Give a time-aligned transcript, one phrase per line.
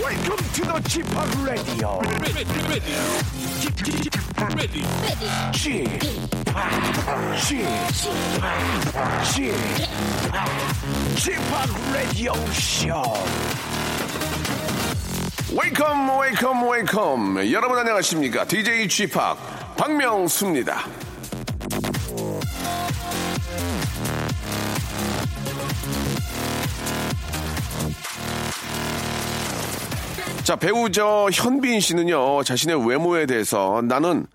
[0.00, 1.06] Welcome to the Chip
[1.44, 2.00] Radio.
[3.60, 4.14] Chip, Chip,
[11.16, 11.40] Chip,
[11.92, 13.04] Radio Show.
[15.52, 19.36] 웨이컴 웨이컴 웨이컴 여러분 안녕하십니까 DJ G 팍
[19.76, 20.86] 박명수입니다
[30.42, 34.26] 자, 배우 저 현빈 씨는요, 자신의 외모에 대해서 나는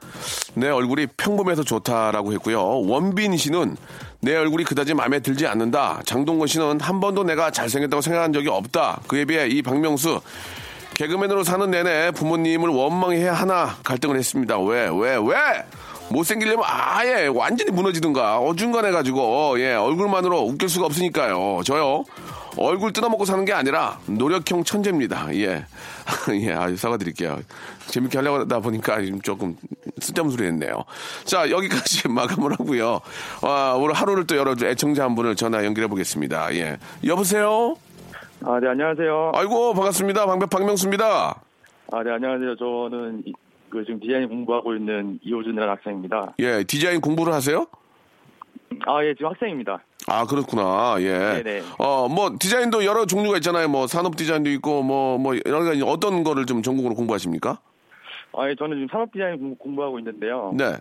[0.54, 2.62] 내 얼굴이 평범해서 좋다라고 했고요.
[2.88, 3.76] 원빈 씨는
[4.22, 6.02] 내 얼굴이 그다지 마음에 들지 않는다.
[6.06, 9.02] 장동건 씨는 한 번도 내가 잘생겼다고 생각한 적이 없다.
[9.08, 10.22] 그에 비해 이 박명수
[10.94, 14.58] 개그맨으로 사는 내내 부모님을 원망해야 하나 갈등을 했습니다.
[14.60, 15.36] 왜, 왜, 왜?
[16.10, 21.62] 못생기려면 아예 완전히 무너지든가 어중간해가지고 예 얼굴만으로 웃길 수가 없으니까요.
[21.66, 22.04] 저요
[22.58, 25.34] 얼굴 뜯어먹고 사는 게 아니라 노력형 천재입니다.
[25.36, 25.66] 예.
[26.42, 27.40] 예, 아주 사과드릴게요.
[27.88, 29.56] 재밌게 하려고 하다 보니까 지금 조금
[30.00, 30.84] 쓸데없는 소리 했네요.
[31.26, 33.02] 자, 여기까지 마감을 하고요.
[33.42, 36.54] 아, 오늘 하루를 또 열어줄 애청자 한 분을 전화 연결해 보겠습니다.
[36.56, 36.78] 예.
[37.06, 37.76] 여보세요?
[38.44, 39.32] 아, 네, 안녕하세요.
[39.36, 40.26] 아이고, 반갑습니다.
[40.26, 41.42] 방, 박명수입니다.
[41.92, 42.56] 아, 네, 안녕하세요.
[42.58, 43.34] 저는 이-
[43.70, 46.36] 그 지금 디자인 공부하고 있는 이호준이라는 학생입니다.
[46.40, 47.66] 예, 디자인 공부를 하세요?
[48.86, 49.80] 아, 예, 지금 학생입니다.
[50.08, 50.96] 아, 그렇구나.
[51.00, 51.42] 예.
[51.44, 51.62] 네네.
[51.80, 53.68] 어, 뭐, 디자인도 여러 종류가 있잖아요.
[53.70, 57.60] 뭐, 산업 디자인도 있고, 뭐, 뭐, 여러 가지 어떤 거를 좀 전공으로 공부하십니까?
[58.38, 60.54] 아, 예, 저는 지금 산업 디자인 공- 공부 하고 있는데요.
[60.56, 60.74] 네.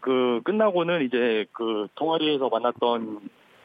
[0.00, 3.20] 그 끝나고는 이제 그 동아리에서 만났던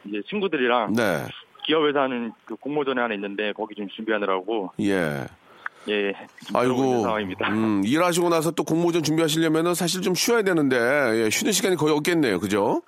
[0.05, 1.23] 이제 친구들이랑 네.
[1.67, 5.25] 기업에서 하는 그 공모전에 하나 있는데 거기 좀 준비하느라고 예.
[5.87, 6.13] 예, 있는
[6.53, 7.47] 아이고, 상황입니다.
[7.51, 10.77] 음, 일하시고 나서 또 공모전 준비하시려면은 사실 좀 쉬어야 되는데,
[11.25, 12.39] 예, 쉬는 시간이 거의 없겠네요.
[12.39, 12.81] 그죠?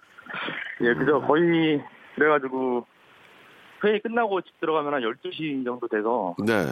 [0.81, 1.21] 예, 그죠.
[1.21, 1.79] 거의
[2.17, 2.85] 그래가지고
[3.83, 6.72] 회의 끝나고 집 들어가면 한 12시 정도 돼서 네.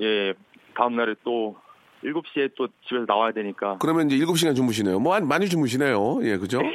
[0.00, 0.32] 예,
[0.76, 1.56] 다음날에 또
[2.04, 5.00] 7시에 또 집에서 나와야 되니까 그러면 이제 7시간 주무시네요.
[5.00, 6.20] 뭐, 한- 많이 주무시네요.
[6.22, 6.60] 예, 그죠?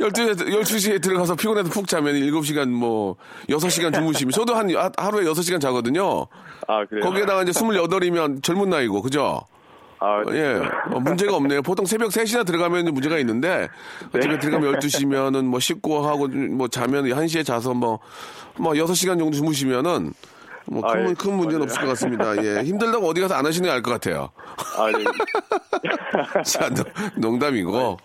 [0.00, 3.16] 12시에, 12시에 들어가서 피곤해서 푹 자면 7시간 뭐,
[3.48, 6.26] 6시간 주무시면, 저도 한, 하- 하루에 6시간 자거든요.
[6.68, 7.02] 아, 그래요?
[7.04, 9.40] 거기에다가 이제 28이면 젊은 나이고, 그죠?
[10.04, 10.60] 아, 예,
[10.92, 11.62] 어, 문제가 없네요.
[11.62, 13.68] 보통 새벽 3시나 들어가면 문제가 있는데,
[14.20, 18.00] 집에 들어가면 12시면은 뭐 씻고 하고 뭐 자면 1시에 자서 뭐,
[18.58, 20.12] 뭐 6시간 정도 주무시면은
[20.66, 21.04] 뭐 큰, 아, 예.
[21.04, 21.64] 문- 큰 문제는 맞아요.
[21.64, 22.44] 없을 것 같습니다.
[22.44, 24.30] 예, 힘들다고 어디 가서 안 하시는 게 알 것 같아요.
[24.76, 25.04] 아, 네.
[26.44, 26.84] 자, 농-
[27.16, 27.96] 농담이고.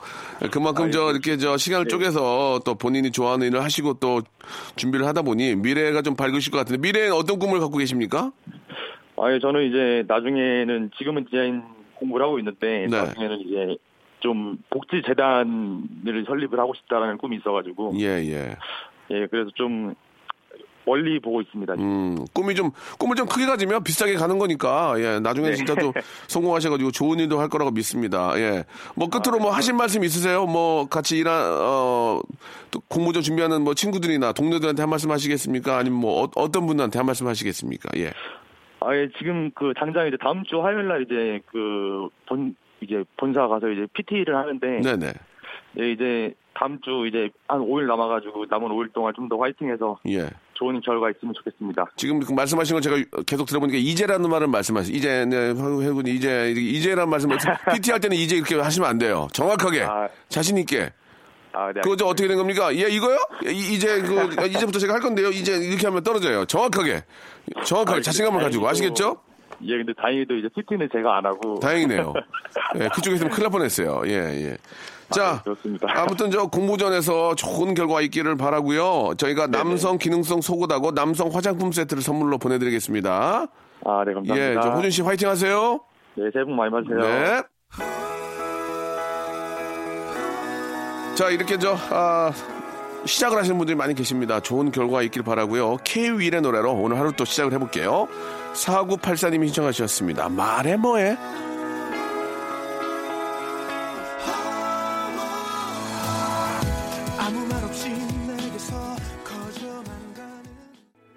[0.51, 1.11] 그만큼 아, 저 예.
[1.11, 1.89] 이렇게 저 시간을 네.
[1.89, 4.21] 쪼개서 또 본인이 좋아하는 일을 하시고 또
[4.75, 8.31] 준비를 하다 보니 미래가 좀 밝으실 것 같은데 미래에는 어떤 꿈을 갖고 계십니까?
[9.19, 11.63] 아, 예, 저는 이제 나중에는 지금은 디자인
[11.99, 12.97] 공부를 하고 있는데 네.
[12.97, 13.77] 나중에는 이제
[14.19, 18.55] 좀 복지 재단을 설립을 하고 싶다라는 꿈이 있어가지고 예, 예.
[19.11, 19.95] 예, 그래서 좀
[20.87, 21.75] 멀리 보고 있습니다.
[21.75, 21.89] 지금.
[21.89, 25.55] 음, 꿈이 좀, 꿈을 좀 크게 가지면 비싸게 가는 거니까, 예, 나중에 네.
[25.55, 25.91] 진짜 또
[26.27, 28.31] 성공하셔가지고 좋은 일도 할 거라고 믿습니다.
[28.39, 28.63] 예.
[28.95, 30.45] 뭐 끝으로 아, 뭐 하신 말씀 있으세요?
[30.45, 32.21] 뭐 같이 일한, 어,
[32.71, 35.77] 또 공모전 준비하는 뭐 친구들이나 동료들한테 한 말씀 하시겠습니까?
[35.77, 37.89] 아니면 뭐 어, 떤 분한테 한 말씀 하시겠습니까?
[37.97, 38.13] 예.
[38.79, 43.47] 아, 예, 지금 그 당장 이제 다음 주 화요일 날 이제 그 본, 이제 본사
[43.47, 45.13] 가서 이제 PT를 하는데 네네.
[45.79, 50.29] 예, 이제 다음 주 이제 한 5일 남아가지고 남은 5일 동안 좀 더 화이팅해서 예.
[50.53, 51.85] 좋은 결과 있으면 좋겠습니다.
[51.95, 54.95] 지금 그 말씀하신 거 제가 계속 들어보니까 이제라는 말을 말씀하세요.
[54.95, 57.37] 이제, 네, 해군이 이제, 이제라는 말씀을,
[57.73, 59.27] PT 할 때는 이제 이렇게 하시면 안 돼요.
[59.33, 59.81] 정확하게.
[59.83, 60.07] 아.
[60.29, 60.89] 자신 있게.
[61.53, 61.81] 아, 네.
[61.81, 62.73] 그거 저 어떻게 된 겁니까?
[62.75, 63.17] 예, 이거요?
[63.45, 65.29] 예, 이- 이제 그 이제부터 제가 할 건데요.
[65.29, 66.45] 이제 이렇게 하면 떨어져요.
[66.45, 67.03] 정확하게,
[67.65, 69.17] 정확하게 아, 자신감을 가지고 아시겠죠?
[69.63, 71.59] 예, 근데 다행히도 이제 PT는 제가 안 하고.
[71.59, 72.13] 다행이네요.
[72.79, 74.01] 예, 그쪽에 있으면 큰일 날 뻔했어요.
[74.05, 74.11] 예,
[74.51, 74.57] 예.
[75.09, 75.87] 자, 네, 그렇습니다.
[75.95, 79.13] 아무튼 저 공모전에서 좋은 결과 있기를 바라고요.
[79.17, 83.47] 저희가 남성 기능성 속옷하고 남성 화장품 세트를 선물로 보내드리겠습니다.
[83.85, 84.37] 아, 네, 감사합니다.
[84.37, 85.79] 예, 저 호준 씨 화이팅 하세요.
[86.15, 86.99] 네, 새해 복 많이 받으세요.
[86.99, 87.41] 네.
[91.17, 92.31] 자, 이렇게 저, 아,
[93.07, 94.39] 시작을 하시는 분들이 많이 계십니다.
[94.39, 98.07] 좋은 결과 있길 바라고요 K-윌의 노래로 오늘 하루 또 시작을 해볼게요.
[98.53, 100.29] 4984님이 신청하셨습니다.
[100.29, 101.17] 말해 뭐해?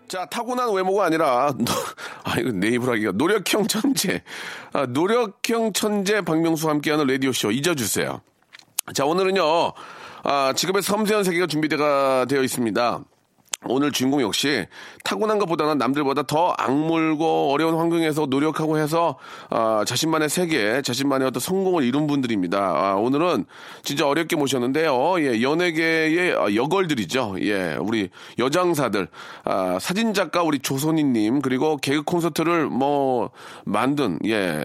[0.09, 1.73] 자, 타고난 외모가 아니라, 노,
[2.25, 4.23] 아, 이거 내 입으로 하기가, 노력형 천재.
[4.73, 8.23] 아, 노력형 천재 박명수와 함께하는 라디오쇼 잊어주세요.
[8.95, 9.73] 자, 오늘은요,
[10.25, 13.01] 아, 직업의 섬세한 세계가 준비가 되어 있습니다.
[13.67, 14.67] 오늘 주인공 역시
[15.05, 19.19] 타고난 것보다는 남들보다 더 악물고 어려운 환경에서 노력하고 해서
[19.51, 22.59] 아, 자신만의 세계, 자신만의 어떤 성공을 이룬 분들입니다.
[22.59, 23.45] 아, 오늘은
[23.83, 25.21] 진짜 어렵게 모셨는데요.
[25.21, 27.37] 예, 연예계의 아, 여걸들이죠.
[27.43, 28.09] 예, 우리
[28.39, 29.09] 여장사들,
[29.45, 33.31] 아, 사진 작가 우리 조선희님 그리고 개그 콘서트를 뭐
[33.67, 34.65] 만든 예,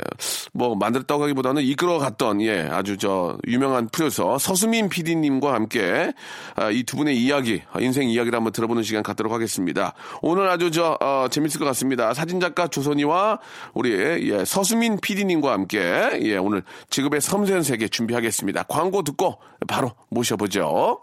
[0.54, 6.14] 뭐 만들었다고 하기보다는 이끌어갔던 예, 아주 저 유명한 프로듀서 서수민 PD님과 함께
[6.56, 9.94] 아, 이두 분의 이야기, 인생 이야기를 한번 들어보는 시간 갖도록 하겠습니다.
[10.22, 12.14] 오늘 아주 저 어, 재밌을 것 같습니다.
[12.14, 13.40] 사진작가 조선이와
[13.74, 13.92] 우리
[14.32, 18.64] 예, 서수민 PD님과 함께 예, 오늘 직업의 섬세한 세계 준비하겠습니다.
[18.64, 21.02] 광고 듣고 바로 모셔보죠.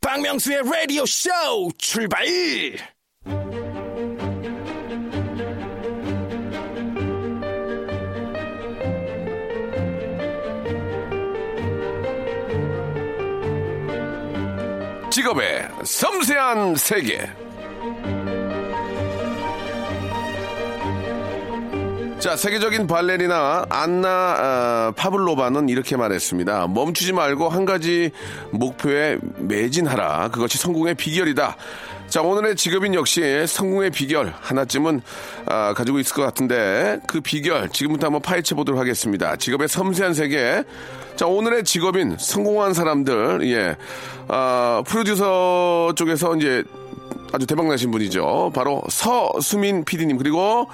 [0.00, 1.30] 박명수의 라디오 쇼
[1.76, 2.24] 출발!
[15.20, 17.28] 직업의 섬세한 세계.
[22.18, 26.68] 자, 세계적인 발레리나 안나 아, 파블로바는 이렇게 말했습니다.
[26.68, 28.12] 멈추지 말고 한 가지
[28.50, 30.28] 목표에 매진하라.
[30.28, 31.56] 그것이 성공의 비결이다.
[32.10, 35.00] 자, 오늘의 직업인 역시 성공의 비결 하나쯤은
[35.46, 39.36] 아, 가지고 있을 것 같은데 그 비결 지금부터 한번 파헤쳐 보도록 하겠습니다.
[39.36, 40.64] 직업의 섬세한 세계.
[41.14, 43.76] 자, 오늘의 직업인 성공한 사람들, 예,
[44.26, 46.64] 아, 프로듀서 쪽에서 이제
[47.32, 48.50] 아주 대박나신 분이죠.
[48.56, 50.66] 바로 서수민 PD님 그리고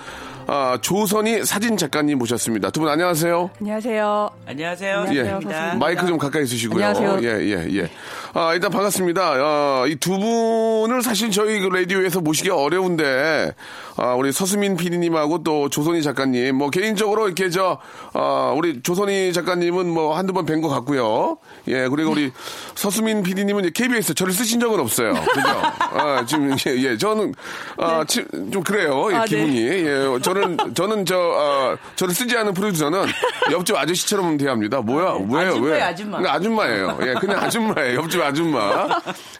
[0.48, 2.70] 아, 조선이 사진 작가님 모셨습니다.
[2.70, 3.50] 두 분 안녕하세요.
[3.60, 4.30] 안녕하세요.
[4.46, 5.06] 안녕하세요.
[5.10, 5.14] 예.
[5.24, 5.74] 서수민입니다.
[5.74, 6.84] 마이크 좀 가까이 쓰시고요.
[6.84, 7.28] 안녕하세요.
[7.28, 7.90] 예, 예, 예.
[8.32, 9.22] 아, 일단 반갑습니다.
[9.22, 13.52] 아, 이 두 분을 사실 저희 그 라디오에서 모시기 어려운데,
[13.96, 17.78] 아, 우리 서수민 PD님하고 또 조선희 작가님, 뭐 개인적으로 이렇게 저,
[18.12, 21.38] 아, 우리 조선희 작가님은 뭐 한두 번 뵌 것 같고요.
[21.66, 22.30] 예, 그리고 우리
[22.76, 25.12] 서수민 PD님은 KBS 저를 쓰신 적은 없어요.
[25.14, 25.48] 그죠?
[25.48, 26.96] 아, 지금, 예, 예.
[26.96, 27.34] 저는,
[27.78, 29.08] 아, 치- 좀 그래요.
[29.10, 29.28] 예, 아, 네.
[29.36, 29.60] 기분이.
[29.66, 30.35] 예, 저는,
[30.74, 33.04] 저는 저, 아, 저를 쓰지 않은 프로듀서는
[33.52, 34.80] 옆집 아저씨처럼 대합니다.
[34.80, 35.80] 뭐야, 왜요, 아줌마예요, 왜?
[35.82, 36.18] 아줌마.
[36.18, 36.98] 그러니까 아줌마예요.
[37.02, 37.98] 예, 그냥 아줌마예요.
[38.00, 38.88] 옆집 아줌마.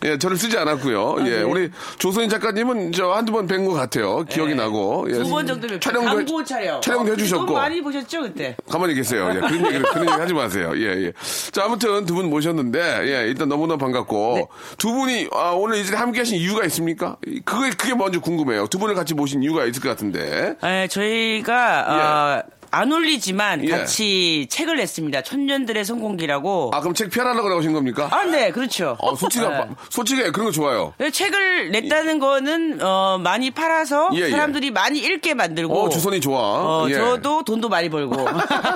[0.05, 1.17] 예, 저를 쓰지 않았고요.
[1.25, 1.31] 네.
[1.31, 4.25] 예, 우리 조선인 작가님은 저 한두 번 뵌 것 같아요.
[4.25, 5.07] 기억이 나고.
[5.11, 6.81] 예, 두 번 정도 몇 촬영도, 광고 해- 촬영.
[6.81, 7.47] 촬영도 어, 해주셨고.
[7.47, 8.57] 그거 많이 보셨죠 그때?
[8.71, 9.31] 가만히 계세요.
[9.35, 10.73] 예, 그런 얘기, 그런 얘기 하지 마세요.
[10.77, 11.13] 예, 예.
[11.53, 14.35] 자, 아무튼 두 분 모셨는데, 예, 일단 너무너무 반갑고.
[14.37, 14.47] 네.
[14.79, 17.17] 두 분이, 아, 오늘 이제 함께 하신 이유가 있습니까?
[17.45, 18.67] 그게, 그게 먼저 궁금해요.
[18.69, 20.57] 두 분을 같이 모신 이유가 있을 것 같은데.
[20.65, 23.71] 예, 저희가 어, 안 올리지만 예.
[23.71, 25.23] 같이 책을 냈습니다.
[25.23, 26.73] 천년들의 성공기라고.
[26.75, 28.09] 아, 그럼 책 편하려고 나오신 겁니까?
[28.13, 28.97] 아, 네, 그렇죠.
[29.01, 29.67] 어, 솔직히, 네.
[29.89, 30.93] 솔직히 그런 거 좋아요.
[30.99, 34.31] 네, 책을 냈다는 거는 어, 많이 팔아서 예, 예.
[34.31, 35.85] 사람들이 많이 읽게 만들고.
[35.85, 36.39] 어, 조선이 좋아.
[36.41, 36.95] 어, 예.
[36.95, 38.15] 저도 돈도 많이 벌고.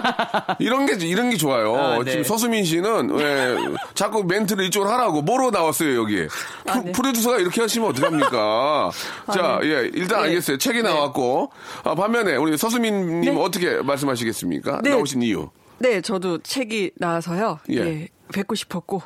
[0.61, 1.77] 이런 게 이런 게 좋아요.
[1.77, 2.11] 아, 네.
[2.11, 3.57] 지금 서수민 씨는 왜
[3.93, 6.27] 자꾸 멘트를 이쪽으로 하라고 뭐로 나왔어요 여기.
[6.65, 8.91] 프로, 프로 듀서가 이렇게 하시면 어떡합니까?
[9.35, 10.57] 자, 예, 일단 알겠어요.
[10.57, 11.51] 책이 나왔고
[11.85, 14.81] 아, 반면에 우리 서수민님 어떻게 말씀하시겠습니까?
[14.83, 14.91] 네.
[14.91, 15.51] 나오신 이유.
[15.79, 17.59] 네, 저도 책이 나와서요.
[17.71, 17.77] 예.
[17.77, 18.09] 예.
[18.33, 19.03] 뵙고 싶었고.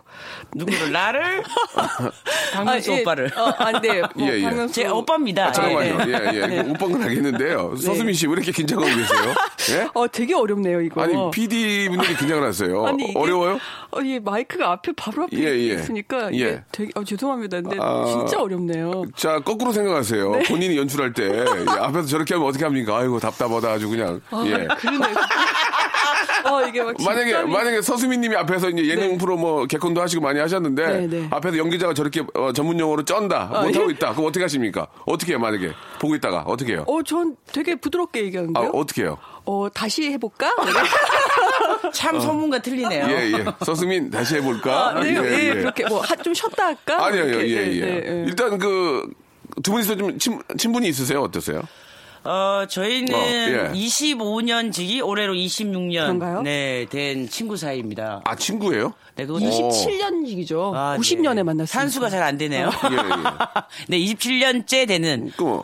[0.54, 0.92] 누구를?
[0.92, 1.42] 나를?
[2.54, 3.00] 박명수 아, 예.
[3.02, 3.30] 오빠를.
[3.36, 4.02] 어, 안 돼.
[4.18, 4.42] 예, 예.
[4.42, 5.46] 박명수 제 오빠입니다.
[5.48, 5.98] 아, 잠깐만요.
[6.12, 6.30] 예, 네.
[6.34, 6.60] 예, 예.
[6.60, 7.76] 오빠는 알겠는데요.
[7.76, 9.34] 서수민 씨 왜 이렇게 긴장하고 계세요?
[9.70, 9.88] 예?
[9.94, 11.02] 어, 되게 어렵네요, 이거.
[11.02, 12.86] 아니, PD 분들이 긴장을 하세요.
[12.86, 13.58] 아니, 이게- 어려워요?
[13.90, 15.74] 어, 이 마이크가 앞에 바로 앞에 예, 예.
[15.74, 16.36] 있으니까 예.
[16.36, 17.60] 이게 되게 어, 죄송합니다.
[17.62, 18.04] 근데 아.
[18.06, 19.04] 진짜 어렵네요.
[19.16, 20.30] 자, 거꾸로 생각하세요.
[20.32, 20.42] 네.
[20.44, 22.96] 본인이 연출할 때 예, 앞에서 저렇게 하면 어떻게 합니까?
[22.98, 24.20] 아이고 답답하다 아주 그냥.
[24.46, 24.66] 예.
[24.78, 25.14] 그러네요.
[26.44, 29.18] 어, 이게 막 만약에 진땀이- 만약에 서수민님이 앞에서 이제 예능 네.
[29.18, 31.28] 프로 뭐 개콘도 하시고 많이 하셨는데 네, 네.
[31.30, 33.94] 앞에서 연기자가 저렇게 어, 전문 용어로 쩐다 아, 못 하고 예?
[33.94, 34.12] 있다.
[34.12, 34.86] 그럼 어떻게 하십니까?
[35.06, 36.84] 어떻게 해요 만약에 보고 있다가 어떻게 해요?
[36.86, 38.70] 어, 전 되게 부드럽게 아 얘기하는데요.
[38.74, 39.18] 어떻게 해요?
[39.46, 40.50] 어, 다시 해볼까?
[41.92, 43.06] 참 소문가 틀리네요.
[43.08, 43.44] 예 예.
[43.64, 44.90] 서수민 다시 해볼까?
[44.96, 47.06] 아, 네, 예, 그렇게 뭐 좀 쉬었다 할까?
[47.06, 47.80] 아니요 예 네, 예.
[47.80, 48.24] 네, 네.
[48.26, 49.02] 일단 그
[49.62, 51.20] 두 분이서 좀 친, 친분이 있으세요?
[51.22, 51.62] 어떠세요?
[52.24, 53.72] 어, 저희는 어, 예.
[53.74, 56.42] 25년 지기 올해로 26년 그런가요?
[56.42, 58.22] 네, 된 친구 사이입니다.
[58.24, 58.94] 아 친구예요?
[59.16, 60.72] 네, 그거 27년이죠.
[60.74, 61.42] 아, 90년에 네.
[61.42, 61.66] 만났어요.
[61.66, 62.70] 산수가 잘 안 되네요.
[62.90, 62.98] 예 예.
[63.88, 65.60] 네, 27년째 되는 그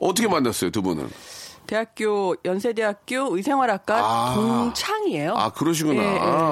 [0.00, 1.08] 어떻게 만났어요 두 분은?
[1.66, 4.34] 대학교 연세대학교 의생활학과 아.
[4.34, 5.34] 동창이에요.
[5.36, 6.02] 아, 그러시구나.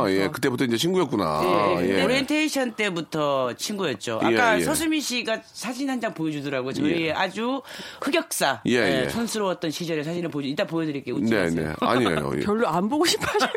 [0.09, 0.28] 예, 예, 예.
[0.28, 1.40] 그때부터 이제 친구였구나.
[1.81, 2.02] 예, 예.
[2.04, 4.21] 오리엔테이션 때부터 친구였죠.
[4.23, 4.64] 예, 아까 예.
[4.64, 6.73] 서수미 씨가 사진 한 장 보여주더라고요.
[6.73, 7.12] 저희 예.
[7.12, 7.62] 아주
[8.00, 9.09] 흑역사, 예, 예, 예.
[9.09, 10.47] 촌스러웠던 시절의 사진을 보여.
[10.47, 11.14] 이따 보여드릴게요.
[11.14, 11.49] 웃지 네.
[11.50, 11.73] 네.
[11.81, 12.33] 아니에요.
[12.38, 12.40] 예.
[12.40, 13.52] 별로 안 보고 싶어 하시는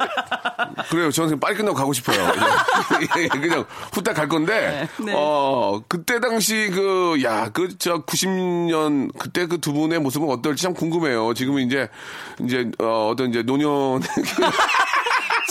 [0.90, 1.10] 그래요.
[1.12, 2.18] 저는 빨리 끝나고 가고 싶어요.
[3.18, 3.24] 예.
[3.24, 5.14] 예, 그냥 후딱 갈 건데, 네.
[5.16, 10.74] 어, 그때 당시 그, 야, 그, 저, 90년, 그때 그 두 분의 모습은 어떨지 참
[10.74, 11.34] 궁금해요.
[11.34, 11.90] 지금 은 이제,
[12.44, 14.02] 이제, 어, 어떤 이제 노년,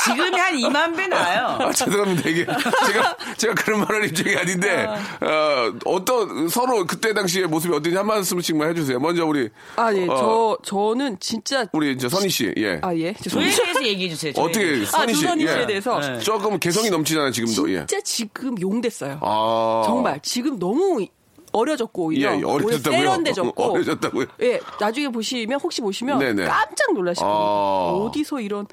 [0.04, 1.56] 지금이 한 2만 배 나요.
[1.60, 2.28] 아, 죄송합니다.
[2.28, 8.06] 이게, 제가, 제가 그런 말할 입장이 아닌데, 어, 어떤, 서로 그때 당시의 모습이 어떤지 한
[8.06, 8.98] 말씀씩만 해주세요.
[9.00, 10.06] 먼저 우리, 아, 예.
[10.06, 11.64] 어, 저, 저는 진짜.
[11.72, 12.80] 우리 이제 선희 씨, 예.
[12.82, 13.14] 아, 예.
[13.14, 13.48] 저에.
[13.50, 14.32] 대해서 얘기해 주세요.
[14.36, 14.90] 어떻게, 대해서.
[14.90, 15.22] 선희 아, 씨.
[15.22, 15.66] 조선희 씨에 예.
[15.66, 15.98] 대해서.
[16.00, 16.18] 네.
[16.18, 17.70] 조금 개성이 넘치잖아요, 지금도.
[17.72, 17.86] 예.
[17.86, 19.20] 진짜 지금 용됐어요.
[19.22, 19.82] 아.
[19.86, 20.20] 정말.
[20.22, 21.06] 지금 너무
[21.54, 22.32] 어려졌고, 오히려.
[22.34, 22.98] 예, 예, 어려졌다고요?
[22.98, 23.62] 오히려 세련돼졌고.
[23.72, 24.26] 어려졌다고요?
[24.42, 26.44] 예, 나중에 보시면, 혹시 보시면 네네.
[26.44, 27.28] 깜짝 놀라실 아.
[27.28, 27.44] 겁니다.
[27.44, 28.66] 어 디서 이런.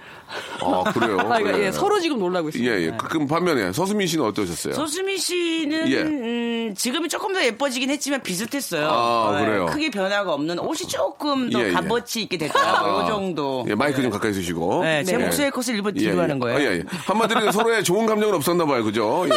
[0.62, 1.18] 아, 그래요?
[1.22, 1.66] 아, 그러니까 예.
[1.68, 2.82] 예, 서로 지금 놀라고 예, 있습니다.
[2.82, 2.98] 예.
[2.98, 4.74] 그럼 반면에 서수민 씨는 어떠셨어요?
[4.74, 6.02] 서수미 씨는 예.
[6.02, 8.90] 음, 지금은 조금 더 예뻐지긴 했지만 비슷했어요.
[8.90, 9.66] 아, 예, 그래요?
[9.68, 11.72] 크게 변화가 없는 옷이 조금 더 예, 예.
[11.72, 13.04] 값어치 있게 됐더라고요.
[13.04, 13.66] 이 정도.
[13.70, 14.84] 예, 마이크 좀 가까이 쓰시고.
[14.84, 15.24] 네, 제 네.
[15.26, 16.58] 목소리의 컷을 일부러 뒤로 하는 거예요.
[16.58, 16.84] 아, 예, 예.
[17.06, 18.84] 한마디로 서로의 좋은 감정은 없었나 봐요.
[18.84, 19.26] 그죠?
[19.28, 19.30] 예,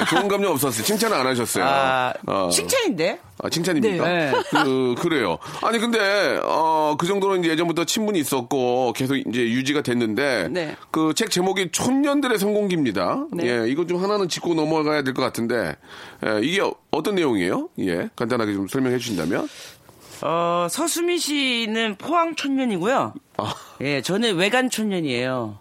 [0.00, 0.84] 예, 좋은 감정 없었어요.
[0.84, 1.64] 칭찬을 안 하셨어요.
[1.64, 2.48] 아, 어.
[2.88, 3.20] 칭찬인데?
[3.42, 4.04] 아, 칭찬입니까?
[4.08, 4.32] 네.
[4.64, 5.38] 그, 그래요.
[5.62, 10.76] 아니, 근데, 어, 그 정도는 이제 예전부터 친분이 있었고, 계속 이제 유지가 됐는데, 네.
[10.90, 13.26] 그책 제목이 촌년들의 성공기입니다.
[13.32, 13.46] 네.
[13.46, 15.76] 예, 이거 좀 하나는 짚고 넘어가야 될 것 같은데,
[16.26, 17.68] 예, 이게 어떤 내용이에요?
[17.80, 19.48] 예, 간단하게 좀 설명해 주신다면?
[20.22, 23.14] 어, 서수미 씨는 포항 촌년이고요.
[23.36, 23.54] 아.
[23.82, 25.58] 예, 저는 외간 촌년이에요.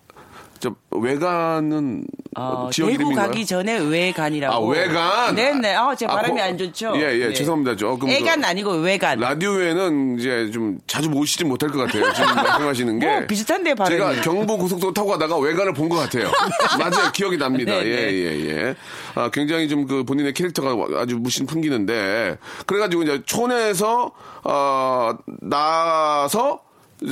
[0.60, 2.04] 저, 외관은,
[2.36, 3.28] 어, 지역 대구 이름인가요?
[3.28, 4.56] 가기 전에 외간이라고.
[4.56, 5.36] 아, 외간?
[5.36, 5.76] 네네.
[5.76, 6.94] 아, 제 아, 발음이 거- 안 좋죠?
[6.96, 7.34] 예, 예, 네.
[7.34, 7.76] 죄송합니다.
[7.76, 8.08] 조금.
[8.10, 8.14] 그
[8.46, 9.20] 아니고 외간.
[9.20, 12.12] 라디오에는 이제 좀 자주 모시지 못할 것 같아요.
[12.14, 13.06] 지금 말씀하시는 게.
[13.06, 13.98] 뭐 비슷한데 발음이.
[14.16, 16.30] 제가 경부 고속도로 타고 가다가 외관을 본 것 같아요.
[16.80, 17.12] 맞아요.
[17.14, 17.72] 기억이 납니다.
[17.72, 18.12] 네, 예, 네.
[18.12, 18.76] 예, 예.
[19.16, 22.38] 아, 굉장히 좀 그 본인의 캐릭터가 아주 무신 풍기는데.
[22.66, 24.12] 그래가지고 이제 촌에서,
[24.44, 25.12] 어,
[25.42, 26.60] 나서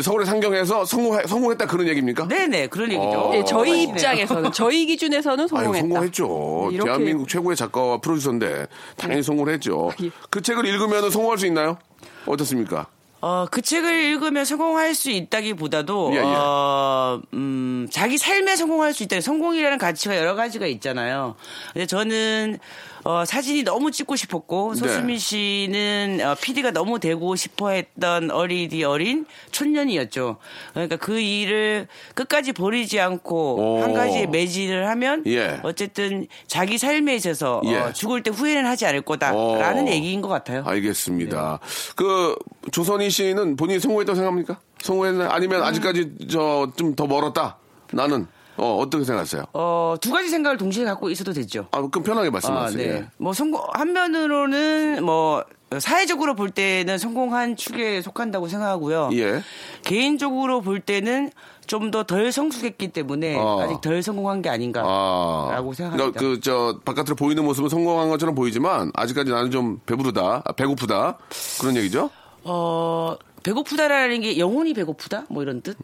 [0.01, 2.27] 서울에 상경해서 성공, 성공 했다 그런 얘기입니까?
[2.27, 3.03] 네네, 그런 얘기죠.
[3.19, 3.35] 어.
[3.35, 3.93] 예, 저희 하시네요.
[3.93, 5.79] 입장에서는, 저희 기준에서는 성공했다.
[5.87, 6.69] 성공했죠.
[6.71, 8.65] 이렇게- 대한민국 최고의 작가와 프로듀서인데
[8.97, 9.91] 당연히 성공을 했죠.
[10.01, 10.09] 예.
[10.31, 11.77] 그 책을 읽으면 성공할 수 있나요?
[12.25, 12.87] 어떻습니까?
[13.21, 16.21] 어, 그 책을 읽으면 성공할 수 있다기보다도, 예, 예.
[16.23, 19.21] 어, 음, 자기 삶에 성공할 수 있다.
[19.21, 21.35] 성공이라는 가치가 여러 가지가 있잖아요.
[21.73, 22.59] 근데 저는,
[23.07, 24.79] 어, 사진이 너무 찍고 싶었고, 네.
[24.79, 30.37] 소수민 씨는, 어, PD가 너무 되고 싶어 했던 어리디 어린 촌년이었죠.
[30.73, 33.83] 그러니까 그 일을 끝까지 버리지 않고, 오.
[33.83, 35.59] 한 가지에 매진을 하면, 예.
[35.61, 37.75] 어쨌든 자기 삶에 있어서, 예.
[37.75, 39.91] 어, 죽을 때 후회는 하지 않을 거다라는 어.
[39.91, 40.63] 얘기인 것 같아요.
[40.65, 41.59] 알겠습니다.
[41.95, 42.35] 그
[42.71, 44.59] 조선희 씨는 본인이 성공했다고 생각합니까?
[44.81, 45.27] 성공했나?
[45.31, 47.57] 아니면 아직까지 저 좀 더 멀었다.
[47.91, 48.25] 나는
[48.57, 49.43] 어 어떻게 생각하세요?
[49.53, 51.67] 어, 두 가지 생각을 동시에 갖고 있어도 되죠.
[51.71, 52.81] 아, 그럼 편하게 말씀하세요.
[52.87, 52.91] 예.
[52.91, 53.07] 아, 네.
[53.17, 55.43] 뭐 성공 한면으로는 뭐
[55.79, 59.09] 사회적으로 볼 때는 성공한 축에 속한다고 생각하고요.
[59.13, 59.41] 예.
[59.83, 61.31] 개인적으로 볼 때는
[61.67, 63.59] 좀 더 덜 성숙했기 때문에 어.
[63.61, 66.19] 아직 덜 성공한 게 아닌가라고 아, 생각합니다.
[66.19, 71.17] 그, 저, 바깥으로 보이는 모습은 성공한 것처럼 보이지만, 아직까지 나는 좀 배부르다, 아, 배고프다.
[71.59, 72.09] 그런 얘기죠?
[72.43, 75.25] 어, 배고프다라는 게 영혼이 배고프다?
[75.29, 75.75] 뭐 이런 뜻?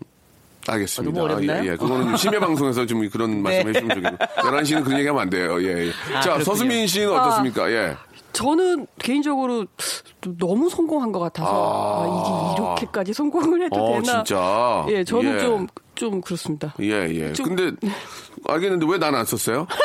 [0.71, 1.13] 알겠습니다.
[1.19, 1.63] 너무 어렵나요?
[1.65, 1.75] 예, 예.
[1.75, 4.25] 그거는 좀 심야 방송에서 좀 그런 말씀 해주시면 좋겠고.
[4.41, 5.61] 11시는 그런 얘기 하면 안 돼요.
[5.63, 5.91] 예, 예.
[6.15, 6.43] 아, 자, 그렇군요.
[6.45, 7.71] 서수민 씨는 어떻습니까?
[7.71, 7.95] 예.
[8.33, 9.65] 저는 개인적으로
[10.39, 12.03] 너무 성공한 것 같아서 아.
[12.03, 14.23] 아, 이게 이렇게까지 성공을 해도 어, 되나?
[14.23, 14.85] 진짜.
[14.89, 15.39] 예, 저는 예.
[15.39, 16.73] 좀좀 그렇습니다.
[16.79, 17.33] 예, 예.
[17.33, 17.75] 좀- 근데,
[18.47, 19.67] 알겠는데 왜 난 안 썼어요?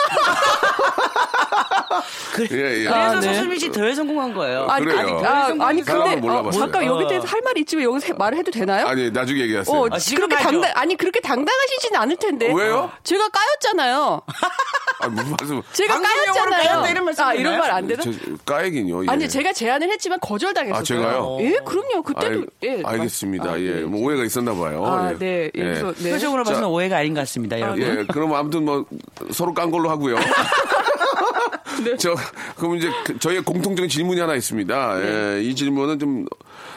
[2.40, 2.84] 예, 예.
[2.84, 3.34] 그래서 아, 네.
[3.34, 4.66] 서수민 씨덜 성공한 거예요.
[4.68, 4.98] 아니, 그래요?
[4.98, 6.60] 아니, 덜 아, 아니 근데 몰라봤어요.
[6.60, 7.08] 잠깐 여기 어.
[7.08, 8.86] 대해서 할 말이 있지만 여기서 해- 말을 해도 되나요?
[8.86, 9.76] 아니, 나중에 얘기하세요.
[9.76, 10.42] 어, 아, 지금 그렇게.
[10.44, 12.52] 당당 아니 그렇게 당당하시진 않을 텐데.
[12.52, 12.90] 왜요?
[13.04, 14.22] 제가 까였잖아요.
[15.00, 15.62] 아, 무슨 말씀.
[15.72, 16.68] 제가 까였잖아요.
[16.68, 17.40] 까였다 이런 말씀 아 되나요?
[17.40, 18.02] 이런 말 안 되나?
[18.02, 18.10] 저,
[18.46, 19.04] 까야긴요.
[19.04, 19.08] 예.
[19.10, 20.80] 아니 제가 제안을 했지만 거절당했어요.
[20.80, 21.36] 아, 제가요?
[21.40, 22.02] 예, 그럼요.
[22.02, 22.82] 그때도 알, 예.
[22.84, 23.50] 알겠습니다.
[23.50, 23.70] 아, 예.
[23.72, 23.80] 네.
[23.82, 24.84] 뭐 오해가 있었나 봐요.
[24.86, 25.18] 아, 예.
[25.18, 25.50] 네.
[25.54, 26.12] 예, 그래서 네.
[26.12, 26.50] 표정으로 자.
[26.52, 27.82] 봐서는 오해가 아닌 것 같습니다, 여러분.
[27.82, 28.84] 예, 그럼 아무튼 뭐
[29.32, 30.16] 서로 깐 걸로 하고요.
[31.84, 31.96] 네.
[31.96, 32.14] 저
[32.56, 34.98] 그럼 이제 그- 저희의 공통적인 질문이 하나 있습니다.
[34.98, 35.36] 네.
[35.38, 36.26] 예, 이 질문은 좀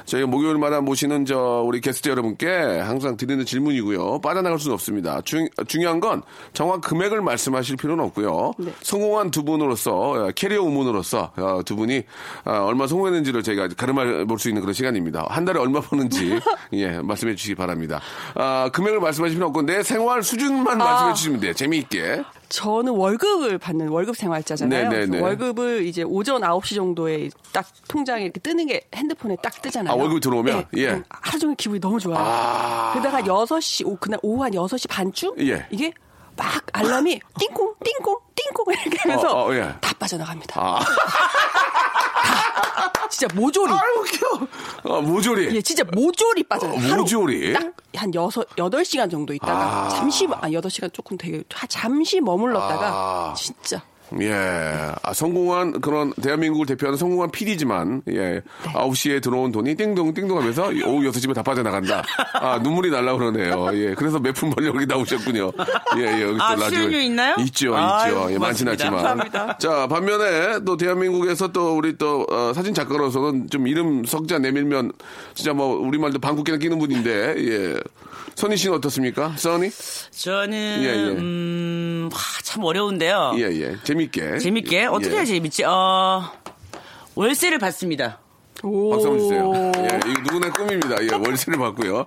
[0.06, 2.48] 저희가 목요일마다 모시는 저 우리 게스트 여러분께
[2.80, 4.22] 항상 드리는 질문이고요.
[4.22, 5.22] 빠져나갈 수는 없습니다.
[5.22, 6.22] 중, 중요한 건
[6.54, 8.54] 정확 금액을 말씀하실 필요는 없고요.
[8.58, 8.74] 네.
[8.82, 12.04] 성공한 두 분으로서 어, 캐리어 우먼으로서 어, 두 분이
[12.46, 15.26] 어, 얼마 성공했는지를 저희가 가름해 볼수 있는 그런 시간입니다.
[15.30, 16.40] 한 달에 얼마 버는지
[16.74, 18.00] 예, 말씀해 주시기 바랍니다.
[18.36, 21.54] 아, 금액을 말씀하실 필요 없고 내 생활 수준만 말씀해 주시면 돼요.
[21.54, 22.24] 재미있게.
[22.50, 24.90] 저는 월급을 받는 월급 생활자잖아요.
[24.90, 25.20] 네, 네, 네.
[25.20, 29.94] 월급을 이제 오전 9시 정도에 딱 통장에 이렇게 뜨는 게 핸드폰에 딱 뜨 잖아요.
[29.94, 30.58] 아, 월급이 들어오면?
[30.72, 30.86] 네, 예.
[30.88, 32.18] 그럼 하루 종일 기분이 너무 좋아요.
[32.26, 32.92] 아.
[32.94, 35.36] 그러다가 6시, 오, 그날 오후 한 6시 반쯤?
[35.48, 35.66] 예.
[35.72, 35.92] 이게
[36.36, 39.74] 막 알람이 띵콩, 띵콩, 띵콩 이렇게 하면서 어, 어, 예.
[39.82, 40.60] 다 빠져나갑니다.
[40.62, 40.80] 아,
[43.10, 43.72] 진짜 모조리.
[43.74, 44.48] 웃겨.
[44.84, 45.56] 어, 모조리.
[45.56, 46.74] 예, 진짜 모조리 빠져요.
[46.74, 47.54] 어, 모조리?
[47.54, 49.90] 딱한 여섯 여덟 시간 정도 있다가 아.
[49.90, 53.34] 잠시 아 여덟 시간 조금 되게 하- 잠시 머물렀다가 아.
[53.36, 53.82] 진짜
[54.22, 54.32] 예.
[55.04, 58.14] 아, 성공한 그런 대한민국을 대표하는 성공한 PD지만, 예.
[58.14, 58.42] 네.
[58.74, 62.04] 9시에 들어온 돈이 띵동 띵동 하면서 오후 6시면 다 빠져나간다.
[62.34, 63.70] 아, 눈물이 날라 그러네요.
[63.74, 63.94] 예.
[63.96, 65.52] 그래서 몇 푼 벌려 여기 나오셨군요.
[65.98, 66.22] 예, 예.
[66.24, 66.90] 여기 또 아, 라디오.
[67.00, 67.36] 있나요?
[67.40, 68.32] 있죠, 아유, 있죠.
[68.34, 68.68] 예, 많진.
[68.70, 68.94] 않지만.
[68.94, 69.58] 감사합니다.
[69.58, 74.92] 자, 반면에 또 대한민국에서 또 우리 또 어, 사진 작가로서는 좀 이름 석자 내밀면
[75.34, 77.80] 진짜 뭐 우리말도 방귀깨나 끼는 분인데, 예.
[78.40, 79.34] 선희 씨는 어떻습니까?
[79.36, 79.70] 써니?
[80.12, 80.94] 저는 예, 예.
[81.18, 83.34] 음, 와, 참 어려운데요.
[83.36, 83.76] 예, 예.
[83.84, 84.38] 재밌게.
[84.38, 85.16] 재밌게 어떻게 예.
[85.18, 85.66] 해야 재밌지?
[85.66, 86.32] 어,
[87.16, 88.20] 월세를 받습니다.
[88.64, 88.92] 오.
[88.92, 89.52] 박수 한번 주세요.
[89.78, 90.96] 예, 이거 누구나 꿈입니다.
[91.04, 92.06] 예, 월세를 받고요.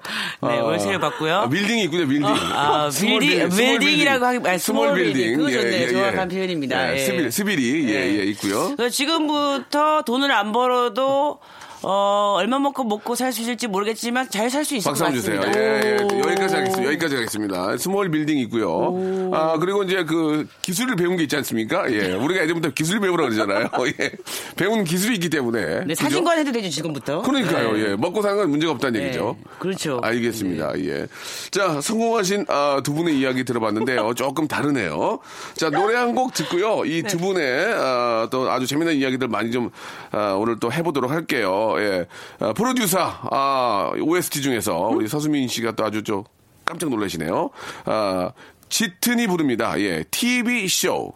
[0.48, 1.34] 네, 월세를 받고요.
[1.34, 2.26] 아, 빌딩이 있군요, 빌딩.
[2.26, 5.36] 아, 빌딩, 빌- small 빌딩이라고 하기, 아니, small 빌딩.
[5.36, 5.92] 그거 좋네요.
[5.92, 6.92] 정확한 표현입니다.
[6.92, 6.98] 예, 예.
[7.04, 8.18] 스빌, 스빌이, 예, 예.
[8.20, 8.74] 예, 있고요.
[8.90, 11.40] 지금부터 돈을 안 벌어도
[11.84, 15.20] 어, 얼마 먹고 먹고 살 수 있을지 모르겠지만 잘 살 수 있을 박수 것 한번
[15.20, 15.40] 주세요.
[15.40, 15.60] 같습니다.
[15.60, 16.18] 예, 예.
[16.18, 16.84] 여기까지 하겠습니다.
[16.86, 17.76] 여기까지 하겠습니다.
[17.78, 19.30] small 빌딩 있고요.
[19.32, 21.90] 아, 그리고 이제 그 기술을 배운 게 있지 않습니까?
[21.92, 22.12] 예.
[22.12, 23.68] 우리가 예전부터 기술 배우라 그러잖아요.
[24.00, 24.10] 예.
[24.56, 25.84] 배운 기술이 있기 때문에.
[25.86, 25.94] 네?
[25.94, 27.22] 사진관 해도 되죠, 지금부터.
[27.22, 27.90] 그러니까요, 네.
[27.90, 27.96] 예.
[27.96, 29.36] 먹고 사는 건 문제가 없다는 네, 얘기죠.
[29.58, 29.98] 그렇죠.
[30.02, 30.78] 알겠습니다.
[30.80, 31.06] 예.
[31.50, 35.18] 자, 성공하신 아, 두 분의 이야기 들어봤는데 어, 조금 다르네요.
[35.56, 36.84] 자, 노래 한 곡 듣고요.
[36.84, 39.70] 이 두 분의 아, 또 아주 재미난 이야기들 많이 좀
[40.10, 41.71] 아, 오늘 또 해보도록 할게요.
[41.80, 42.06] 예.
[42.38, 42.98] 아, 프로듀서
[43.30, 46.24] 아, OST 중에서 우리 서수민 씨가 또 아주 좀
[46.64, 47.50] 깜짝 놀라시네요.
[47.84, 48.32] 아,
[48.68, 49.78] 짙은이 부릅니다.
[49.80, 50.04] 예.
[50.10, 51.12] TV 쇼.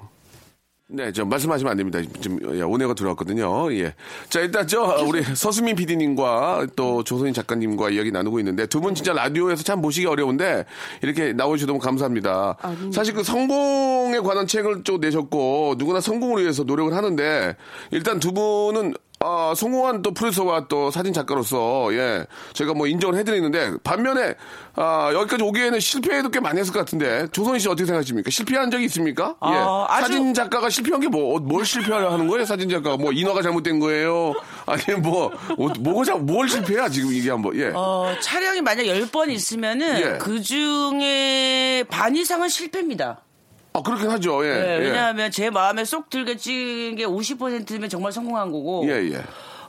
[0.89, 1.99] 네, 저 말씀하시면 안 됩니다.
[2.21, 3.73] 지금 예, 오해가 들어왔거든요.
[3.73, 3.93] 예.
[4.29, 8.95] 자, 일단 저 어, 우리 서수민 PD님과 또 조선인 작가님과 이야기 나누고 있는데 두 분
[8.95, 10.65] 진짜 라디오에서 참 보시기 어려운데
[11.03, 12.57] 이렇게 나오셔서 너무 감사합니다.
[12.93, 17.57] 사실 그 성공에 관한 책을 좀 내셨고 누구나 성공을 위해서 노력을 하는데
[17.91, 23.79] 일단 두 분은 아, 성공한 또 프로듀서와 또 사진 작가로서, 예, 제가 뭐 인정을 해드리는데,
[23.83, 24.35] 반면에,
[24.75, 28.31] 아, 여기까지 오기에는 실패도 꽤 많이 했을 것 같은데, 조선희 씨 어떻게 생각하십니까?
[28.31, 29.35] 실패한 적이 있습니까?
[29.41, 29.57] 아, 예.
[29.95, 32.45] 아주- 사진 작가가 실패한 게 뭐, 뭘 실패하는 거예요?
[32.45, 32.99] 사진 작가가.
[32.99, 34.35] 뭐, 인화가 잘못된 거예요?
[34.67, 35.27] 아니면 뭐,
[35.59, 36.91] 어, 뭐가, 잘- 뭘 실패야?
[36.91, 37.71] 지금 이게 한 번, 예.
[37.75, 40.19] 어, 촬영이 만약 10번 있으면은 예.
[40.19, 43.23] 그 중에 반 이상은 실패입니다.
[43.76, 44.45] 아, 그렇긴 하죠.
[44.47, 44.54] 예.
[44.54, 44.78] 네, 예.
[44.78, 48.84] 왜냐하면 제 마음에 쏙 들게 찍은 게 50%면 정말 성공한 거고.
[48.89, 49.23] 예, 예.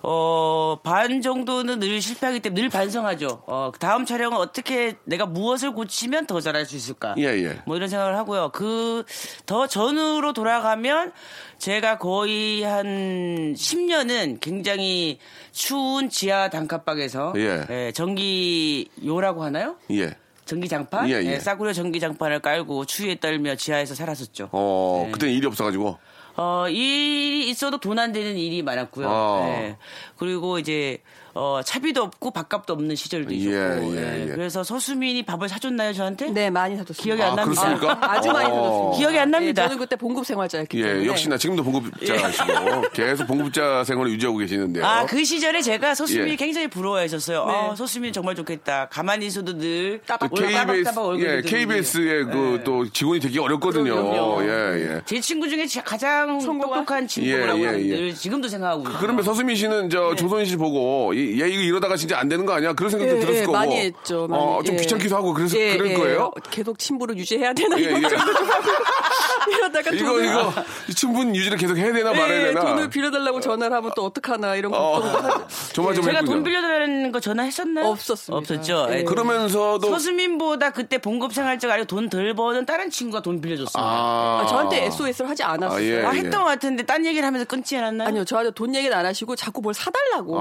[0.04, 3.44] 어, 반 정도는 늘 실패하기 때문에 늘 반성하죠.
[3.48, 7.16] 어, 다음 촬영은 어떻게 내가 무엇을 고치면 더 잘할 수 있을까.
[7.18, 7.62] 예, 예.
[7.66, 8.52] 뭐 이런 생각을 하고요.
[8.54, 9.04] 그,
[9.46, 11.12] 더 전으로 돌아가면
[11.58, 15.20] 제가 거의 한 10년은 굉장히
[15.52, 17.92] 추운 지하 단칸방에서 예.
[17.94, 19.76] 전기 요라고 하나요?
[19.92, 20.14] 예.
[20.48, 21.08] 전기장판?
[21.10, 21.22] 예, 예.
[21.24, 24.50] 네, 싸구려 전기장판을 깔고 추위에 떨며 지하에서 살았었죠.
[24.52, 25.12] 어, 네.
[25.12, 25.98] 그때는 일이 없어가지고.
[26.40, 29.10] 어, 일이 있어도 돈 안 되는 일이 많았고요.
[29.10, 29.46] 아.
[29.46, 29.78] 네.
[30.18, 31.00] 그리고 이제,
[31.40, 33.56] 어, 차비도 없고 밥값도 없는 시절도 있었고.
[33.56, 34.22] 예, 예, 네.
[34.24, 34.26] 예.
[34.32, 36.32] 그래서 서수민이 밥을 사줬나요, 저한테?
[36.32, 37.04] 네, 많이 사줬어요.
[37.04, 37.62] 기억이 안 아, 납니다.
[37.62, 38.12] 그렇습니까?
[38.12, 38.56] 아주 많이 어.
[38.56, 38.98] 사줬습니다.
[38.98, 39.62] 기억이 안 납니다.
[39.62, 41.02] 네, 저는 그때 봉급 생활자였기 때문에.
[41.04, 44.84] 예, 역시나 지금도 봉급자시고 계속 봉급자 생활을 유지하고 계시는데요.
[44.86, 46.36] 아, 그 시절에 제가 서수민이 예.
[46.36, 47.46] 굉장히 부러워했었어요.
[47.46, 47.54] 네.
[47.54, 48.88] 아, 서수민 정말 좋겠다.
[48.90, 51.42] 가만히 있어도 늘 따박- 그 KBS, 따박따박 얼굴 예.
[51.42, 52.64] KBS의 그 예.
[52.64, 53.94] 또 직원이 되게 어렵거든요.
[53.94, 54.44] 그럼요.
[54.44, 54.48] 예,
[54.96, 55.02] 예.
[55.06, 56.80] 제 친구 중에 지- 가장 성공한?
[56.80, 57.96] 똑똑한 친구라고 예, 예, 예.
[57.96, 58.98] 늘 지금도 생각하고 있어요.
[59.00, 62.54] 그러면 서수민 씨는 저 조선희 씨 보고 이- 얘 이거 이러다가 진짜 안 되는 거
[62.54, 62.74] 아니야?
[62.74, 63.58] 그런 생각도 예, 들었을 예, 거고.
[63.58, 64.28] 많이 했죠.
[64.28, 64.44] 많이.
[64.44, 64.80] 어, 좀 예.
[64.82, 65.94] 귀찮기도 하고 그래서 예, 그럴 예.
[65.96, 66.32] 거예요.
[66.50, 68.10] 계속 친부를 유지해야 되나 예, 이런 예.
[68.10, 68.64] 생각도 좀 하고
[69.50, 70.54] 이러다가 이거 돈을, 이거
[70.96, 72.62] 충분 유지를 계속 해야 되나 말아야 예, 되나?
[72.66, 75.48] 돈을 빌려달라고 전화를 하면 또 어떡하나 이런 걱정도 하죠.
[75.74, 76.34] 정말 좀 제가 했군요.
[76.36, 77.86] 돈 빌려달라는 거 전화했었나요?
[77.88, 78.38] 없었습니다.
[78.38, 78.88] 없었죠.
[79.06, 83.80] 그러면서도 서수민보다 그때 봉급 생활자가 아니고 돈 덜 버는 다른 친구가 돈 빌려줬습니다.
[83.82, 86.08] 아, 아, 아, 저한테 SOS를 하지 않았어요.
[86.08, 86.20] 아, 예.
[86.20, 88.08] 했던 것 같은데 딴 얘기를 하면서 끊지 않았나요?
[88.08, 90.38] 아니요, 저한테 돈 얘기는 안 하시고 자꾸 뭘 사달라고.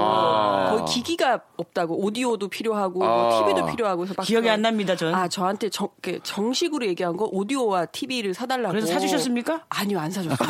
[0.77, 0.85] 아.
[0.85, 2.03] 거의 기기가 없다고.
[2.03, 3.07] 오디오도 필요하고, 아.
[3.07, 3.99] 뭐 TV도 필요하고.
[3.99, 5.13] 그래서 막 기억이 안 납니다, 전.
[5.13, 8.71] 아, 저한테 정, 그 정식으로 얘기한 거 오디오와 TV를 사달라고.
[8.73, 9.63] 그래서 사주셨습니까?
[9.69, 10.37] 아니요, 안 사줬어요.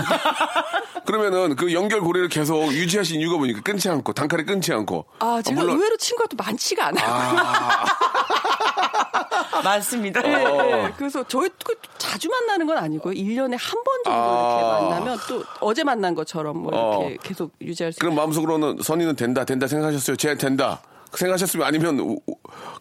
[1.06, 5.06] 그러면은 그 연결 고리를 계속 유지하신 이유가 뭐니까 끊지 않고 단칼에 끊지 않고.
[5.20, 7.06] 아, 제가 물론- 의외로 친구가 또 많지가 않아요.
[7.08, 7.86] 아,
[9.64, 10.22] 맞습니다.
[10.28, 10.86] 예, 어.
[10.88, 10.94] 예.
[10.98, 13.14] 그래서 저희 그 자주 만나는 건 아니고요.
[13.14, 14.60] 1년에 한 번 정도 아.
[14.60, 17.18] 이렇게 만나면 또 어제 만난 것처럼 뭐 이렇게 어.
[17.24, 20.16] 계속 유지할 수 그럼 마음속으로는 선이는 된다, 된다 생각하셨어요?
[20.18, 20.82] 쟤 된다.
[21.14, 22.18] 생각하셨으면 아니면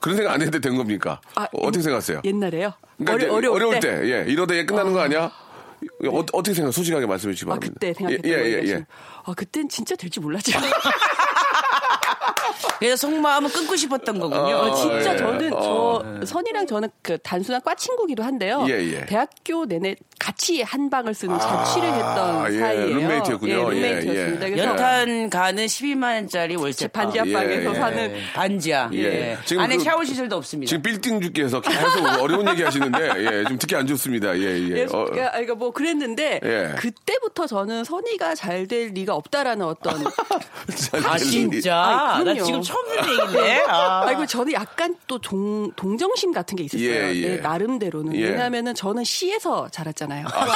[0.01, 1.21] 그런 생각 안 해도 된 겁니까?
[1.37, 2.23] 아, 어, 떻게 생각하세요?
[2.25, 2.73] 옛날에요?
[2.99, 3.81] 그러니까 어려, 어려울 어려울 때.
[3.81, 5.31] 때, 예, 이러다 얘 끝나는 거 아니야?
[6.07, 6.73] 어, 어떻게 생각?
[6.73, 7.75] 솔직하게 말씀해 주시기 아, 바랍니다.
[7.75, 8.69] 그때 생각했던 예, 거 예, 예.
[8.73, 8.87] 예.
[9.25, 10.59] 아, 그땐 진짜 될줄 몰랐죠.
[12.79, 14.57] 그래서 속마음은 끊고 싶었던 거군요.
[14.57, 15.17] 어, 어, 진짜 예.
[15.17, 16.03] 저는 어.
[16.21, 18.65] 저 선이랑 저는 그 단순한 과 친구기도 한데요.
[18.69, 19.07] 예, 예.
[19.07, 22.87] 대학교 내내 같이 한 방을 쓰는 자취를 했던 예, 사이예요.
[22.97, 23.53] 룸메이트였군요.
[23.53, 24.47] 예, 예, 룸메이트였습니다.
[24.47, 24.51] 예.
[24.51, 27.75] 그래서 연탄 가는 12만 원짜리 월세 반지하 방에서.
[27.75, 28.91] 사는 반지하.
[28.93, 28.99] 예.
[28.99, 29.39] 예.
[29.45, 30.69] 지금 안에 그- 샤워 시설도 없습니다.
[30.69, 34.37] 지금 빌딩 주께서 계속 어려운 얘기 하시는데, 예, 좀 듣기 안 좋습니다.
[34.39, 34.77] 예, 예.
[34.77, 36.75] 예, 어, 그러니까 그러니까 뭐 그랬는데 예.
[36.77, 40.03] 그때부터 저는 선이가 잘 될 리가 없다라는 어떤
[41.07, 41.77] 아 진짜?
[41.77, 42.45] 아이, 나 그럼요.
[42.47, 43.65] 지금 처음 듣는 얘기인데.
[43.69, 44.03] 아.
[44.07, 46.89] 아이고 저는 약간 또 동, 동정심 같은 게 있었어요.
[46.89, 47.29] 예, 예.
[47.29, 48.31] 네, 나름대로는 예.
[48.31, 50.27] 왜냐하면은 저는 시에서 자랐잖아요.
[50.27, 50.47] 아,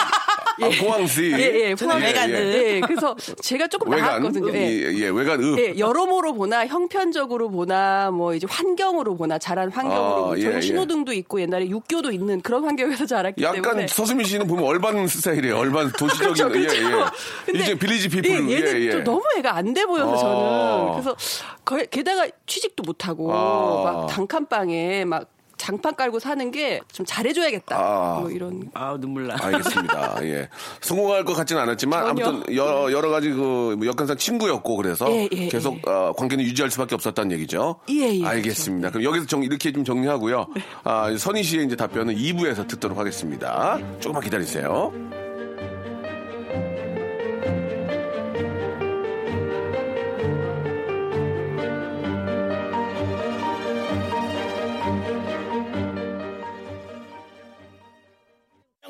[0.68, 1.32] 포항시.
[1.32, 1.38] 예,
[1.70, 2.52] 예, 저는 포항- 외간 예, 은.
[2.54, 4.22] 예, 그래서 제가 조금 외간.
[4.22, 4.52] 나았거든요.
[4.54, 4.58] 예.
[4.70, 5.58] 예, 예, 외간 읍.
[5.58, 10.60] 예, 여러모로 보나 형편적으로 보나 뭐 이제 환경으로 보나 자란 환경으로 아, 예, 저는 예.
[10.60, 15.56] 신호등도 있고 옛날에 육교도 있는 그런 환경에서 자랐기 약간 때문에 서수민 씨는 보면 얼반 스타일이에요.
[15.56, 16.34] 얼반 도시적인.
[16.34, 16.76] 그렇죠, 그렇죠.
[16.76, 17.58] 예, 예.
[17.58, 18.30] 이제 빌리지 피플.
[18.50, 18.90] 예, 얘는 예, 예.
[18.90, 20.16] 또 너무 애가 안 돼 보여서 아.
[20.18, 21.16] 저는 그래서
[21.64, 23.82] 거- 게다가 취직도 못 하고 아.
[23.84, 25.26] 막 단칸방에 막
[25.60, 27.76] 장판 깔고 사는 게 좀 잘해줘야겠다.
[27.76, 28.18] 아.
[28.20, 28.70] 뭐 이런.
[28.74, 29.36] 아 눈물 나.
[29.40, 30.18] 알겠습니다.
[30.26, 30.48] 예.
[30.80, 32.26] 성공할 것 같지는 않았지만 전혀.
[32.28, 36.94] 아무튼 여러, 여러 가지 그 역관상 친구였고 그래서 예, 예, 계속 어, 관계는 유지할 수밖에
[36.94, 37.80] 없었다는 얘기죠.
[37.90, 38.90] 예, 예, 알겠습니다.
[38.90, 40.46] 그럼 여기서 정, 이렇게 좀 정리하고요.
[40.84, 43.78] 아, 선희 씨의 이제 답변은 2부에서 듣도록 하겠습니다.
[44.00, 44.92] 조금만 기다리세요.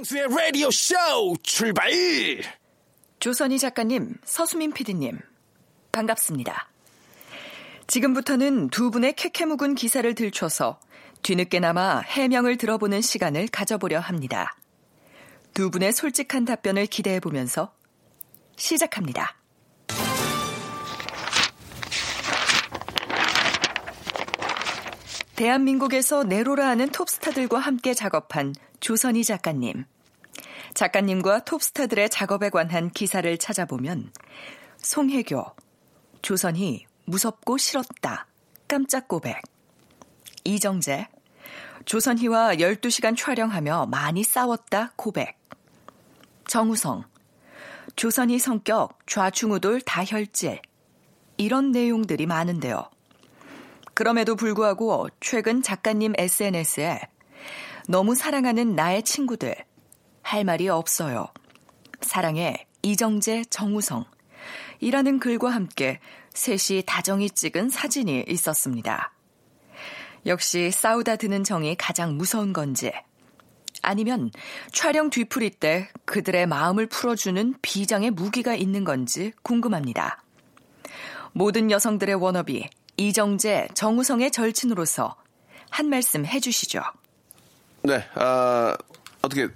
[0.01, 0.95] 박명수의 라디오 쇼
[1.43, 1.91] 출발!
[3.19, 5.19] 조선희 작가님, 서수민 PD님,
[5.93, 6.71] 반갑습니다.
[7.87, 10.81] 지금부터는 두 분의 캐캐 묵은 기사를 들춰서
[11.23, 14.57] 뒤늦게나마 해명을 들어보는 시간을 가져보려 합니다.
[15.53, 17.75] 두 분의 솔직한 답변을 기대해 보면서
[18.57, 19.37] 시작합니다.
[25.37, 29.85] 대한민국에서 네로라 하는 톱스타들과 함께 작업한 조선희 작가님.
[30.75, 34.11] 작가님과 톱스타들의 작업에 관한 기사를 찾아보면
[34.79, 35.45] 송혜교,
[36.23, 38.27] 조선희 무섭고 싫었다,
[38.67, 39.43] 깜짝 고백,
[40.45, 41.09] 이정재,
[41.85, 45.39] 조선희와 12시간 촬영하며 많이 싸웠다 고백,
[46.47, 47.05] 정우성,
[47.97, 50.63] 조선희 성격 좌충우돌 다혈질,
[51.37, 52.89] 이런 내용들이 많은데요.
[53.93, 57.01] 그럼에도 불구하고 최근 작가님 SNS에
[57.91, 59.53] 너무 사랑하는 나의 친구들,
[60.23, 61.27] 할 말이 없어요.
[62.01, 64.05] 사랑해 이정재, 정우성.
[64.79, 65.99] 이라는 글과 함께
[66.33, 69.13] 셋이 다정히 찍은 사진이 있었습니다.
[70.25, 72.93] 역시 싸우다 드는 정이 가장 무서운 건지,
[73.83, 74.31] 아니면
[74.71, 80.23] 촬영 뒤풀이 때 그들의 마음을 풀어주는 비장의 무기가 있는 건지 궁금합니다.
[81.33, 85.17] 모든 여성들의 워너비, 이정재, 정우성의 절친으로서
[85.71, 86.83] 한 말씀 해주시죠.
[87.83, 88.77] 네, 아,
[89.23, 89.49] 어떻게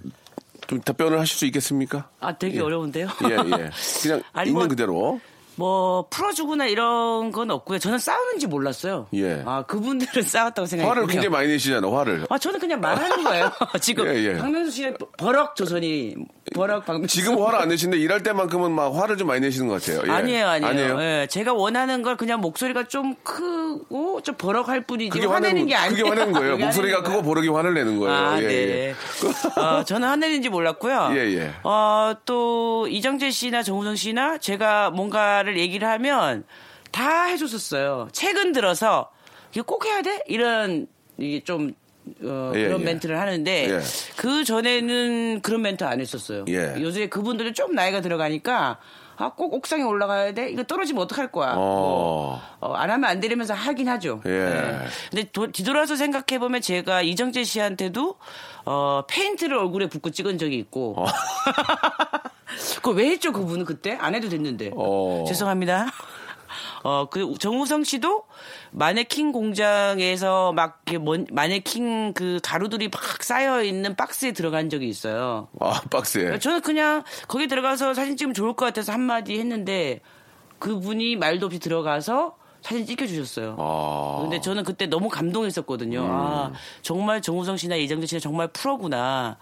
[0.67, 2.09] 좀 답변을 하실 수 있겠습니까?
[2.19, 2.61] 아 되게 예.
[2.61, 3.07] 어려운데요.
[3.29, 3.69] 예, 예.
[4.01, 5.19] 그냥 아니, 있는 뭐- 그대로.
[5.57, 7.79] 뭐 풀어주거나 이런 건 없고요.
[7.79, 9.07] 저는 싸우는지 몰랐어요.
[9.13, 9.41] 예.
[9.45, 12.25] 아 그분들은 싸웠다고 생각했요 화를 굉장히 많이 내시잖아, 화를.
[12.29, 13.51] 아 저는 그냥 말하는 거예요.
[13.81, 14.37] 지금 예, 예.
[14.37, 16.15] 박명수 씨의 버럭 조선이
[16.53, 17.15] 버럭 박명수.
[17.15, 20.01] 지금 화를 안 내시는데 일할 때만큼은 막 화를 좀 많이 내시는 것 같아요.
[20.07, 20.11] 예.
[20.11, 20.69] 아니에요, 아니에요.
[20.71, 21.01] 아니에요?
[21.01, 25.89] 예, 제가 원하는 걸 그냥 목소리가 좀 크고 좀 버럭할 뿐이지 그게 화내는 게 아니에요.
[26.03, 26.57] 그게 화내는 거예요.
[26.57, 27.21] 목소리가 크고.
[27.23, 28.13] 버럭이 화를 내는 거예요.
[28.15, 28.53] 아, 예, 네.
[28.55, 28.95] 예.
[29.61, 31.09] 어, 저는 화내는지 몰랐고요.
[31.15, 31.51] 예, 예.
[31.63, 36.43] 어, 또 이정재 씨나 정우성 씨나 제가 뭔가 를 얘기를 하면
[36.91, 38.09] 다 해줬었어요.
[38.11, 39.11] 최근 들어서
[39.53, 40.21] 이거 꼭 해야 돼?
[40.27, 41.73] 이런 이게 좀
[42.23, 42.85] 어, 예, 그런 예.
[42.85, 43.79] 멘트를 하는데 예.
[44.15, 46.45] 그 전에는 그런 멘트 안 했었어요.
[46.49, 46.75] 예.
[46.81, 48.79] 요새 그분들은 좀 나이가 들어가니까
[49.17, 50.49] 아, 꼭 옥상에 올라가야 돼?
[50.49, 51.53] 이거 떨어지면 어떡할 거야?
[51.55, 52.41] 어.
[52.59, 54.21] 어, 안 하면 안 되려면서 하긴 하죠.
[54.25, 54.29] 예.
[54.29, 54.79] 네.
[55.09, 58.17] 근데 도- 뒤돌아서 생각해보면 제가 이정재 씨한테도
[58.65, 60.95] 어, 페인트를 얼굴에 붓고 찍은 적이 있고.
[60.97, 61.05] 어.
[62.77, 63.97] 그거 왜 했죠, 그분은 그때?
[63.99, 64.71] 안 해도 됐는데.
[64.75, 65.23] 어.
[65.27, 65.87] 죄송합니다.
[66.83, 68.23] 어, 그, 정우성 씨도
[68.71, 75.47] 마네킹 공장에서 막, 이렇게 먼- 마네킹 그 가루들이 막 쌓여 있는 박스에 들어간 적이 있어요.
[75.59, 76.37] 아, 박스에.
[76.39, 80.01] 저는 그냥 거기 들어가서 사진 찍으면 좋을 것 같아서 한마디 했는데
[80.59, 83.55] 그분이 말도 없이 들어가서 사진 찍혀주셨어요.
[83.59, 84.19] 아.
[84.21, 85.99] 근데 저는 그때 너무 감동했었거든요.
[86.01, 86.09] 음.
[86.11, 86.51] 아,
[86.83, 89.37] 정말 정우성 씨나 이정재 씨가 정말 프로구나.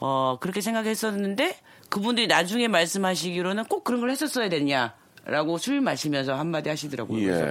[0.00, 1.56] 어, 그렇게 생각했었는데
[1.90, 4.94] 그분들이 나중에 말씀하시기로는 꼭 그런 걸 했었어야 됐냐.
[5.26, 7.20] 라고 술 마시면서 한마디 하시더라고요.
[7.20, 7.26] 예.
[7.30, 7.50] 그래서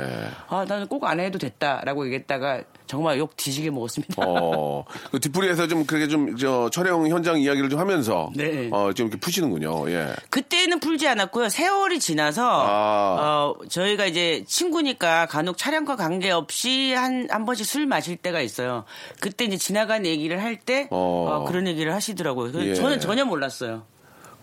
[0.49, 4.15] 아, 나는 꼭 안 해도 됐다라고 얘기했다가 정말 욕 뒤지게 먹었습니다.
[4.25, 8.69] 어, 그 뒷부리에서 좀 그렇게 좀 저 촬영 현장 이야기를 좀 하면서 네.
[8.71, 9.89] 어, 좀 이렇게 푸시는군요.
[9.91, 10.13] 예.
[10.31, 11.49] 그때는 풀지 않았고요.
[11.49, 13.15] 세월이 지나서 아.
[13.21, 18.83] 어, 저희가 이제 친구니까 간혹 촬영과 관계없이 한, 한 번씩 술 마실 때가 있어요.
[19.21, 21.45] 그때 이제 지나간 얘기를 할때 어.
[21.47, 22.51] 그런 얘기를 하시더라고요.
[22.51, 22.73] 그래서 예.
[22.73, 23.83] 저는 전혀 몰랐어요.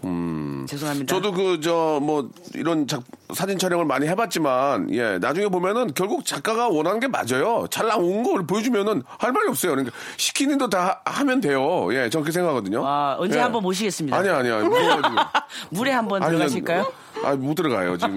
[0.07, 0.67] 음.
[0.69, 1.15] 죄송합니다.
[1.15, 3.03] 저도 그 저 뭐 이런 작-
[3.35, 7.67] 사진 촬영을 많이 해봤지만 예 나중에 보면은 결국 작가가 원하는 게 맞아요.
[7.71, 9.73] 잘 나온 걸 보여주면은 할 말이 없어요.
[9.73, 11.89] 그러니까 시키는 거다 하면 돼요.
[11.93, 12.87] 예, 저는 그렇게 생각하거든요.
[12.87, 13.43] 아, 언제 예.
[13.43, 14.17] 한번 모시겠습니다.
[14.17, 14.61] 아니 아니야.
[15.71, 16.93] 물에 한번 들어가실까요?
[17.25, 17.97] 아, 못 들어가요.
[17.97, 18.15] 지금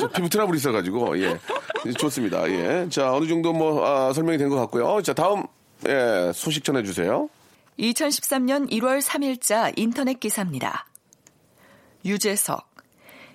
[0.00, 1.38] 저 피부 트러블이 있어가지고 예
[1.98, 2.48] 좋습니다.
[2.50, 5.00] 예, 자 어느 정도 뭐 아, 설명이 된 것 같고요.
[5.02, 5.44] 자 다음
[5.88, 7.28] 예 소식 전해주세요.
[7.78, 10.86] 2013년 1월 3일자 인터넷 기사입니다.
[12.04, 12.68] 유재석.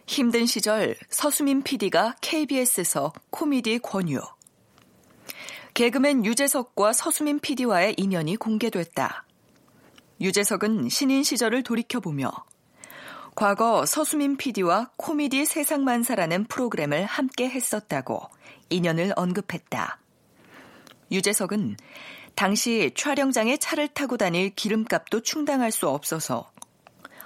[0.05, 4.21] 힘든 시절 서수민 PD가 KBS에서 코미디 권유.
[5.73, 9.25] 개그맨 유재석과 서수민 PD와의 인연이 공개됐다.
[10.21, 12.31] 유재석은 신인 시절을 돌이켜보며
[13.35, 18.21] 과거 서수민 PD와 코미디 세상만사라는 프로그램을 함께 했었다고
[18.69, 19.99] 인연을 언급했다.
[21.11, 21.75] 유재석은
[22.35, 26.52] 당시 촬영장에 차를 타고 다닐 기름값도 충당할 수 없어서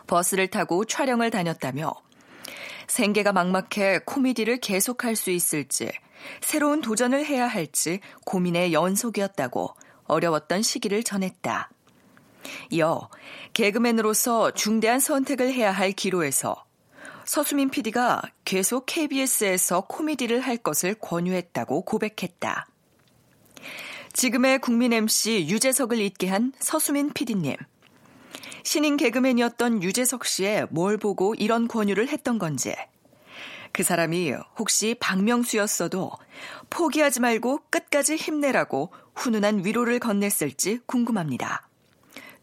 [0.07, 1.93] 버스를 타고 촬영을 다녔다며
[2.87, 5.91] 생계가 막막해 코미디를 계속할 수 있을지
[6.41, 11.69] 새로운 도전을 해야 할지 고민의 연속이었다고 어려웠던 시기를 전했다.
[12.71, 13.09] 이어
[13.53, 16.65] 개그맨으로서 중대한 선택을 해야 할 기로에서
[17.25, 22.67] 서수민 PD가 계속 KBS에서 코미디를 할 것을 권유했다고 고백했다.
[24.13, 27.57] 지금의 국민 MC 유재석을 잊게 한 서수민 PD님.
[28.67, 32.75] 신인 개그맨이었던 유재석 씨의 뭘 보고 이런 권유를 했던 건지.
[33.71, 36.11] 그 사람이 혹시 박명수였어도
[36.69, 41.69] 포기하지 말고 끝까지 힘내라고 훈훈한 위로를 건넸을지 궁금합니다.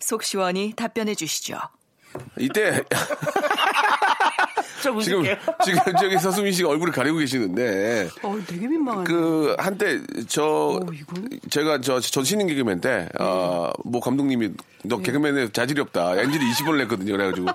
[0.01, 1.59] 속 시원히 답변해 주시죠.
[2.39, 2.83] 이때
[4.85, 5.23] 저 지금.
[5.65, 8.11] 지금 저기 서수민 씨가 얼굴을 가리고 계시는데.
[8.23, 9.05] 어, 되게 민망하네.
[9.07, 10.79] 그 한때 저
[11.49, 14.51] 제가 저전 신인 개그맨 때 어, 뭐 감독님이
[14.85, 16.21] 너 개그맨에 자질이 없다.
[16.21, 17.13] 엔지를 20원을 냈거든요.
[17.13, 17.49] 그래가지고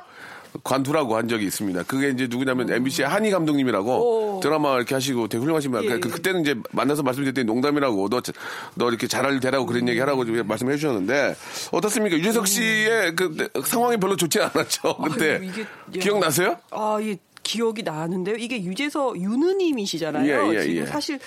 [0.64, 1.84] 관두라고 한 적이 있습니다.
[1.84, 6.00] 그게 이제 누구냐면 MBC의 한희 감독님이라고 드라마 이렇게 하시고 되게 훌륭하신 분.
[6.00, 8.22] 그, 그때는 이제 만나서 말씀드렸더니 농담이라고 너,
[8.76, 11.36] 너 이렇게 잘할 되라고 그런 얘기 하라고 좀 말씀해 주셨는데
[11.72, 12.18] 어떻습니까?
[12.18, 14.98] 유재석 씨의 그 상황이 별로 좋지 않았죠.
[14.98, 16.00] 그때 아유, 야.
[16.00, 16.58] 기억나세요?
[16.72, 18.36] 아, 이 기억이 나는데요.
[18.36, 20.54] 이게 유재석 유느님이시잖아요.
[20.54, 20.86] 예, 예, 지금 예.
[20.86, 21.20] 사실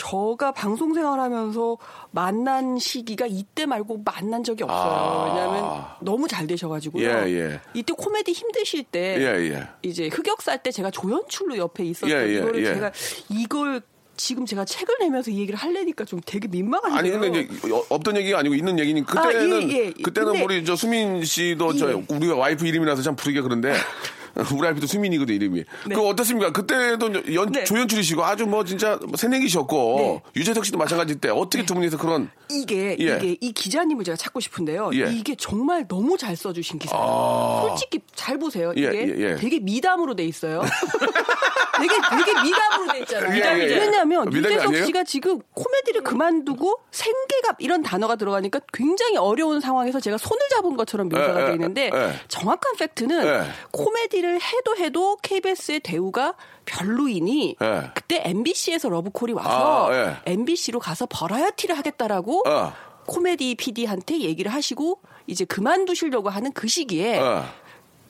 [0.00, 1.76] 저가 방송 생활하면서
[2.10, 4.78] 만난 시기가 이때 말고 만난 적이 없어요.
[4.80, 5.24] 아.
[5.26, 7.06] 왜냐하면 너무 잘 되셔가지고요.
[7.06, 7.60] 예, 예.
[7.74, 9.68] 이때 코미디 힘드실 때 예, 예.
[9.82, 12.74] 이제 흑역살 때 제가 조연출로 옆에 있었던 예, 예, 이거를 예.
[12.74, 12.92] 제가
[13.28, 13.82] 이걸
[14.16, 16.98] 지금 제가 책을 내면서 이 얘기를 하려니까 좀 되게 민망한데요.
[16.98, 19.90] 아니 근데 이제 어, 없던 얘기가 아니고 있는 얘기니 아, 그때는 예, 예.
[20.02, 22.04] 그때는 근데- 우리 저 수민 씨도 저 예.
[22.08, 23.74] 우리가 와이프 이름이라서 참 부르기가 그런데
[24.54, 25.64] 우리 와이프도 수민이거든 이름이.
[25.92, 26.52] 그 어떻습니까?
[26.52, 27.64] 그때도 연, 네.
[27.64, 30.40] 조연출이시고 아주 뭐 진짜 새내기셨고 네.
[30.40, 33.16] 유재석 씨도 마찬가지 때 어떻게 두 분이서 그런 이게 예.
[33.16, 34.90] 이게 이 기자님을 제가 찾고 싶은데요.
[34.94, 35.12] 예.
[35.12, 37.04] 이게 정말 너무 잘 써주신 기사예요.
[37.04, 37.66] 아.
[37.68, 38.72] 솔직히 잘 보세요.
[38.76, 39.36] 예, 이게 예, 예.
[39.36, 40.62] 되게 미담으로 돼 있어요.
[41.80, 43.32] 되게 되게 미담으로 돼 있잖아요.
[43.34, 43.78] 예, 예, 예.
[43.78, 44.84] 왜냐하면 미담이 유재석 아니에요?
[44.86, 51.08] 씨가 지금 코미디를 그만두고 생계가 이런 단어가 들어가니까 굉장히 어려운 상황에서 제가 손을 잡은 것처럼
[51.08, 52.12] 묘사가 예, 돼 예, 있는데 예.
[52.28, 53.42] 정확한 팩트는 예.
[53.72, 57.90] 코미디를 해도 해도 KBS의 대우가 별로이니 예.
[57.94, 60.32] 그때 MBC에서 러브콜이 와서 아, 예.
[60.32, 62.72] MBC로 가서 버라이어티를 하겠다라고 어.
[63.06, 67.44] 코미디 PD한테 얘기를 하시고 이제 그만두시려고 하는 그 시기에 어.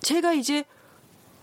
[0.01, 0.65] 제가 이제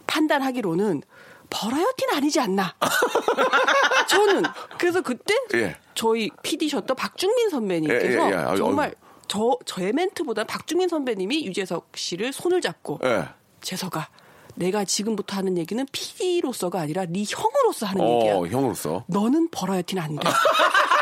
[0.08, 1.02] 판단하기로는
[1.50, 2.76] 버라이어티는 아니지 않나.
[4.10, 4.44] 저는
[4.78, 5.76] 그래서 그때 예.
[5.96, 8.36] 저희 PD셨던 박중민 선배님께서 예, 예, 예.
[8.36, 8.94] 아유, 정말.
[9.28, 13.26] 저 저의 멘트보다 박중민 선배님이 유재석 씨를 손을 잡고 예.
[13.62, 14.08] 재석아
[14.56, 18.36] 내가 지금부터 하는 얘기는 PD로서가 아니라 네 형으로서 하는 얘기야.
[18.38, 20.28] 어 형으로서 너는 버라이어티는 안 돼.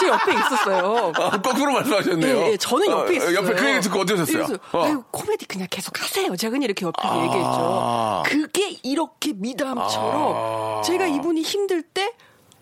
[0.00, 1.12] 제 옆에 있었어요.
[1.14, 2.36] 아, 거꾸로 말씀하셨네요.
[2.36, 3.36] 예, 예, 저는 옆에 어, 있었어요.
[3.36, 4.46] 옆에 그 얘기 듣고 어떠셨어요?
[4.72, 4.84] 어.
[4.84, 6.34] 아유, 코미디 그냥 계속 하세요.
[6.36, 7.24] 제가 그냥 이렇게 옆에 아.
[7.24, 8.22] 얘기했죠.
[8.26, 10.82] 그게 이렇게 미담처럼 아.
[10.82, 12.12] 제가 이분이 힘들 때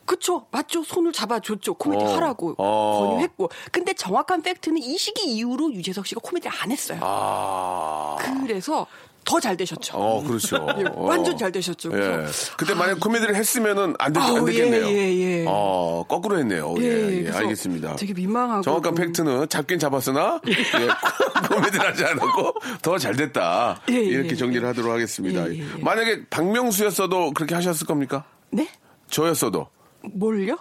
[0.04, 2.16] 그쵸 맞죠 손을 잡아줬죠 코미디 어.
[2.16, 3.08] 하라고 어.
[3.08, 8.16] 권유했고 근데 정확한 팩트는 이 시기 이후로 유재석 씨가 코미디를 안 했어요 아.
[8.20, 8.86] 그래서
[9.24, 9.96] 더 잘 되셨죠.
[9.96, 10.56] 어, 그렇죠.
[10.78, 10.92] 예, 어.
[10.96, 11.90] 완전 잘 되셨죠.
[11.94, 12.26] 예.
[12.56, 14.86] 그때 만약 코미디를 했으면은 안, 됐, 안 아우, 됐겠네요.
[14.88, 15.44] 예, 예, 예.
[15.48, 16.74] 어, 거꾸로 했네요.
[16.78, 17.96] 예, 예, 예, 알겠습니다.
[17.96, 20.52] 되게 민망하고 정확한 팩트는 잡긴 잡았으나 예,
[21.48, 23.80] 코미디를 하지 않았고 더 잘 됐다.
[23.90, 24.66] 예, 예, 이렇게 정리를 예.
[24.66, 25.48] 하도록 하겠습니다.
[25.48, 25.82] 예, 예, 예.
[25.82, 28.24] 만약에 박명수였어도 그렇게 하셨을 겁니까?
[28.50, 28.68] 네?
[29.08, 29.68] 저였어도.
[30.14, 30.58] 뭘요?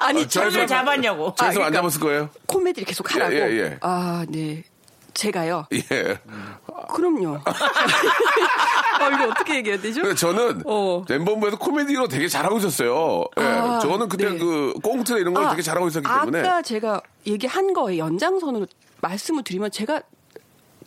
[0.00, 1.34] 아니 어, 손을 잡았냐고.
[1.36, 2.30] 저에서 아, 안 그러니까- 잡았을 거예요?
[2.46, 3.34] 코미디를 계속 하라고.
[3.34, 3.78] 예, 예, 예.
[3.82, 4.64] 아, 네.
[5.16, 5.66] 제가요.
[5.72, 6.18] 예.
[6.94, 7.38] 그럼요.
[8.98, 10.02] 아, 이거 어떻게 얘기해야 되죠?
[10.02, 11.04] 근데 저는 어.
[11.08, 13.24] 엠본부에서 코미디로 되게 잘하고 있었어요.
[13.38, 13.42] 예.
[13.42, 14.38] 아, 저는 그때 네.
[14.38, 16.40] 그 꽁트나 이런 걸 아, 되게 잘하고 있었기 때문에.
[16.40, 18.66] 아까 제가 얘기한 거에 연장선으로
[19.00, 20.02] 말씀을 드리면 제가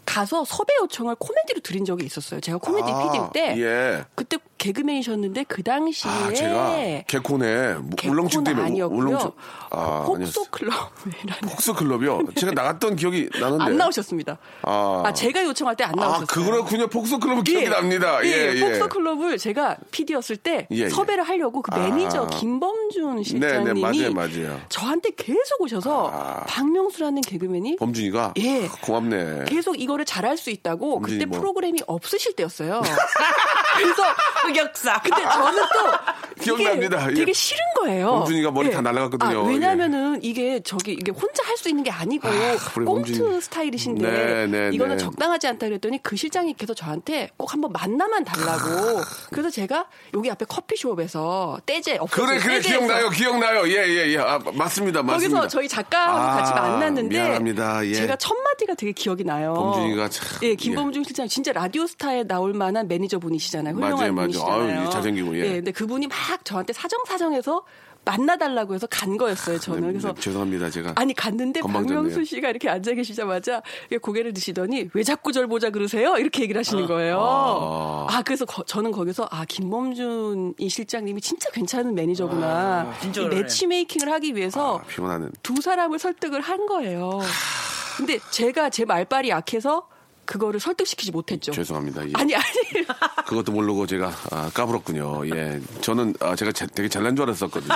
[0.05, 2.39] 가서 섭외 요청을 코미디로 드린 적이 있었어요.
[2.39, 4.05] 제가 코미디 아, PD일 때 예.
[4.15, 6.75] 그때 개그맨이셨는데 그 당시에 아, 제가
[7.07, 8.81] 개콘에 울렁증 때문에.
[8.81, 9.31] 울렁증
[9.71, 10.45] 아, 폭소 아니었어요.
[10.51, 12.19] 클럽이라는 폭소 클럽이요.
[12.35, 13.63] 제가 나갔던 기억이 나는데.
[13.63, 14.37] 안 나오셨습니다.
[14.63, 15.03] 아.
[15.05, 16.25] 아, 제가 요청할 때 안 아, 나오셨어요.
[16.27, 16.87] 그렇군요.
[16.87, 18.23] 폭소 클럽 기억이 납니다.
[18.25, 18.59] 예, 예.
[18.59, 20.89] 폭소 클럽을 제가 PD였을 때 예, 예.
[20.89, 22.27] 섭외를 하려고 그 매니저 아.
[22.27, 24.61] 김범준 네, 네, 실장님이 맞아요, 맞아요.
[24.69, 26.43] 저한테 계속 오셔서 아.
[26.47, 28.67] 박명수라는 개그맨이 범준이가 예.
[28.81, 29.45] 고맙네.
[29.47, 31.39] 계속 이거를 잘할 수 있다고 그때 뭐.
[31.39, 32.81] 프로그램이 없으실 때였어요.
[33.77, 34.03] 그래서
[34.49, 35.01] 흑역사.
[35.01, 35.91] 근데 저는 또
[36.39, 37.03] 기억납니다.
[37.05, 37.15] 이게 예.
[37.15, 38.07] 되게 싫은 거예요.
[38.11, 39.39] 범준이가 머리 다 날아갔거든요.
[39.39, 43.41] 아, 왜냐면은 이게 저기 이게 혼자 할 수 있는 게 아니고 우리 꽁트 범준이.
[43.41, 45.03] 스타일이신데 네, 네, 이거는 네.
[45.03, 49.01] 적당하지 않다 그랬더니 그 실장이 계속 저한테 꼭 한번 만나만 달라고.
[49.31, 53.67] 그래서 제가 여기 앞에 커피숍에서 떼제 없어서 그래, 그래, 떼제에서 기억나요, 기억나요.
[53.67, 54.17] 예, 예, 예.
[54.19, 55.11] 아, 맞습니다, 맞습니다.
[55.41, 57.85] 거기서 저희 작가하고 아, 같이 만났는데 미안합니다.
[57.87, 57.93] 예.
[57.93, 59.53] 제가 첫 마디가 되게 기억이 나요.
[59.53, 63.75] 범준이가 참, 예, 김범준 실장 진짜 라디오스타에 나올 만한 매니저 분이시잖아요.
[63.75, 64.27] 맞아요, 훌륭한 맞아요.
[64.27, 64.79] 분이시잖아요.
[64.81, 65.41] 아유, 잘생기고, 예.
[65.55, 67.63] 근데 그분이 막 저한테 사정사정해서
[68.05, 69.59] 만나달라고 해서 간 거였어요.
[69.59, 70.93] 저는 네, 그래서 네, 죄송합니다, 제가.
[70.95, 71.59] 아니 갔는데.
[71.61, 73.61] 박명수 씨가 이렇게 앉아 계시자마자
[74.01, 76.15] 고개를 드시더니 왜 자꾸 절 보자 그러세요?
[76.17, 77.19] 이렇게 얘기를 하시는 거예요.
[77.21, 78.07] 아.
[78.09, 82.93] 아, 그래서 거- 저는 거기서 아 김범준 이 실장님이 진짜 괜찮은 매니저구나.
[83.13, 83.35] 그러네.
[83.35, 85.29] 매치메이킹을 하기 위해서 아.
[85.43, 87.19] 두 사람을 설득을 한 거예요.
[87.97, 89.87] 근데 제가 제 말빨이 약해서
[90.29, 91.51] 그거를 설득시키지 못했죠.
[91.51, 92.07] 죄송합니다.
[92.07, 92.11] 예.
[92.13, 92.45] 아니 아니.
[93.25, 95.27] 그것도 모르고 제가 아, 까불었군요.
[95.35, 97.73] 예, 저는 아, 제가 자- 되게 잘난 줄 알았었거든요.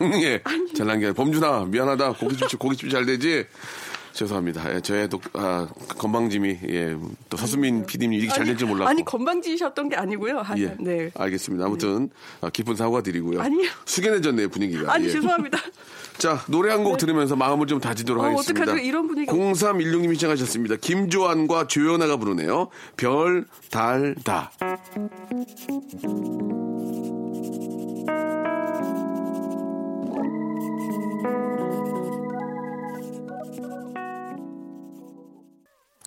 [0.24, 0.42] 예,
[0.74, 2.14] 잘난 게 범준아 미안하다.
[2.14, 3.46] 고깃집 고깃집 잘 되지.
[4.14, 4.74] 죄송합니다.
[4.76, 5.66] 예, 저의 또 아,
[5.98, 6.96] 건방짐이 예,
[7.28, 8.88] 또 서수민 PD님 이렇게 잘 될 줄 몰랐고.
[8.88, 10.38] 아니 건방지셨던 게 아니고요.
[10.46, 11.10] 아, 예, 네.
[11.14, 11.64] 알겠습니다.
[11.66, 13.40] 아무튼 아, 깊은 사과 드리고요.
[13.40, 13.68] 아니요.
[13.84, 14.92] 숙연해졌네요 분위기가.
[14.92, 15.10] 아니 예.
[15.10, 15.58] 죄송합니다.
[16.18, 18.62] 자, 노래 한 곡 들으면서 마음을 좀 다지도록 어, 하겠습니다.
[18.62, 18.84] 어떡하죠?
[18.86, 20.76] 이런 분위기가- 0316님이 시작하셨습니다.
[20.76, 22.68] 김조한과 조연아가 부르네요.
[22.96, 24.52] 별, 달, 다.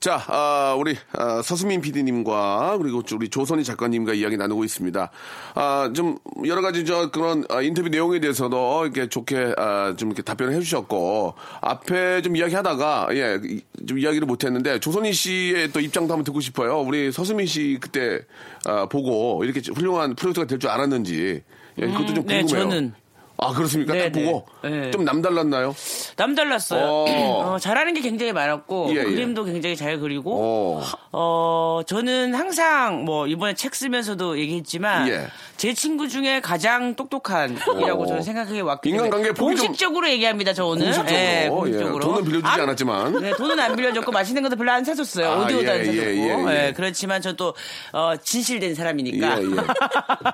[0.08, 5.12] 자, 아, 우리 아, 서수민 PD님과 그리고 우리 조선희 작가님과 이야기 나누고 있습니다.
[5.56, 10.22] 아, 좀 여러 가지 저 그런 아, 인터뷰 내용에 대해서도 이렇게 좋게 아, 좀 이렇게
[10.22, 16.24] 답변을 해주셨고 앞에 좀 이야기하다가 예, 이- 좀 이야기를 못했는데 조선희 씨의 또 입장도 한번
[16.24, 16.80] 듣고 싶어요.
[16.80, 18.22] 우리 서수민 씨 그때
[18.66, 21.44] 아, 보고 이렇게 훌륭한 프로듀서가 될 줄 알았는지
[21.80, 22.70] 예, 그것도 좀 네, 궁금해요.
[22.70, 22.94] 저는.
[23.40, 23.94] 아 그렇습니까?
[23.94, 24.70] 네, 딱 보고 네.
[24.70, 24.92] 네.
[24.92, 25.76] 좀 남달랐나요?
[26.16, 26.84] 남달랐어요.
[26.84, 27.54] 어.
[27.54, 29.04] 어, 잘하는 게 굉장히 많았고 예, 예.
[29.04, 30.84] 그림도 굉장히 잘 그리고 어.
[31.12, 35.28] 어 저는 항상 뭐 이번에 책 쓰면서도 얘기했지만 예.
[35.56, 38.06] 제 친구 중에 가장 똑똑한이라고 어.
[38.08, 40.54] 저는 생각해 왔기 인간관계 때문에 좀- 공식적으로 얘기합니다.
[40.54, 41.16] 저 오늘 공식적으로.
[41.16, 43.22] 예, 예, 공식적으로 돈은 빌려주지 안- 않았지만.
[43.22, 45.28] 네, 돈은 안 빌려줬고 맛있는 것도 별로 안 사줬어요.
[45.30, 46.74] 아, 오디오도 예, 안 사줬고.
[46.76, 47.54] 그렇지만 저또
[47.94, 49.36] 어, 진실된 사람이니까.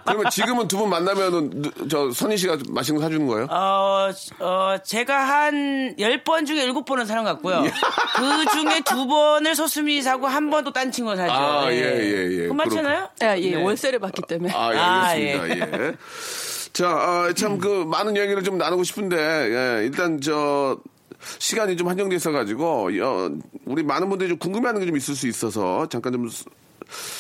[0.06, 3.48] 그러면 지금은 두 분 만나면은 누- 저 선희 씨가 맛있는 거 사주는 거예요?
[3.50, 7.64] 어, 어, 제가 한 10번 중에 7번은 사는 것 같고요.
[7.66, 7.72] 예.
[8.16, 11.32] 그 중에 두 번을 서수미 사고 한 번 또 딴 친구가 사죠.
[11.34, 12.48] 아, 예, 예, 예.
[12.48, 13.10] 그 맞잖아요?
[13.24, 13.64] 예, 예, 네.
[13.64, 14.54] 월세를 받기 때문에.
[14.54, 15.84] 아, 예, 아, 알겠습니다.
[15.86, 15.94] 예.
[16.74, 20.78] 자, 아, 참, 그, 많은 얘기를 좀 나누고 싶은데, 예, 일단, 저,
[21.40, 23.30] 시간이 좀 한정돼 있어가지고, 어,
[23.66, 26.46] 우리 많은 분들이 좀 궁금해하는 게 좀 있을 수 있어서, 잠깐 좀 스-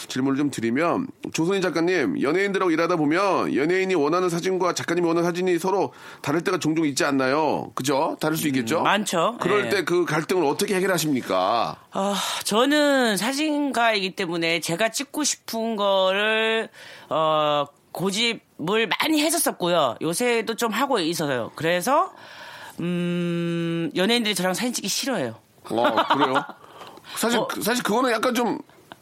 [0.07, 5.93] 질문을 좀 드리면, 조선희 작가님, 연예인들하고 일하다 보면, 연예인이 원하는 사진과 작가님이 원하는 사진이 서로
[6.21, 7.71] 다를 때가 종종 있지 않나요?
[7.75, 8.17] 그죠?
[8.19, 8.79] 다를 수 있겠죠?
[8.79, 9.37] 음, 많죠.
[9.39, 9.69] 그럴 예.
[9.69, 11.77] 때그 갈등을 어떻게 해결하십니까?
[11.91, 16.69] 아, 저는 사진가이기 때문에 제가 찍고 싶은 거를,
[17.09, 19.97] 어, 고집을 많이 했었었고요.
[20.01, 21.51] 요새도 좀 하고 있어서요.
[21.55, 22.11] 그래서,
[22.79, 25.35] 음, 연예인들이 저랑 사진 찍기 싫어해요.
[25.69, 26.43] 어, 그래요?
[27.15, 27.47] 사실, 어.
[27.61, 28.59] 사실 그거는 약간 좀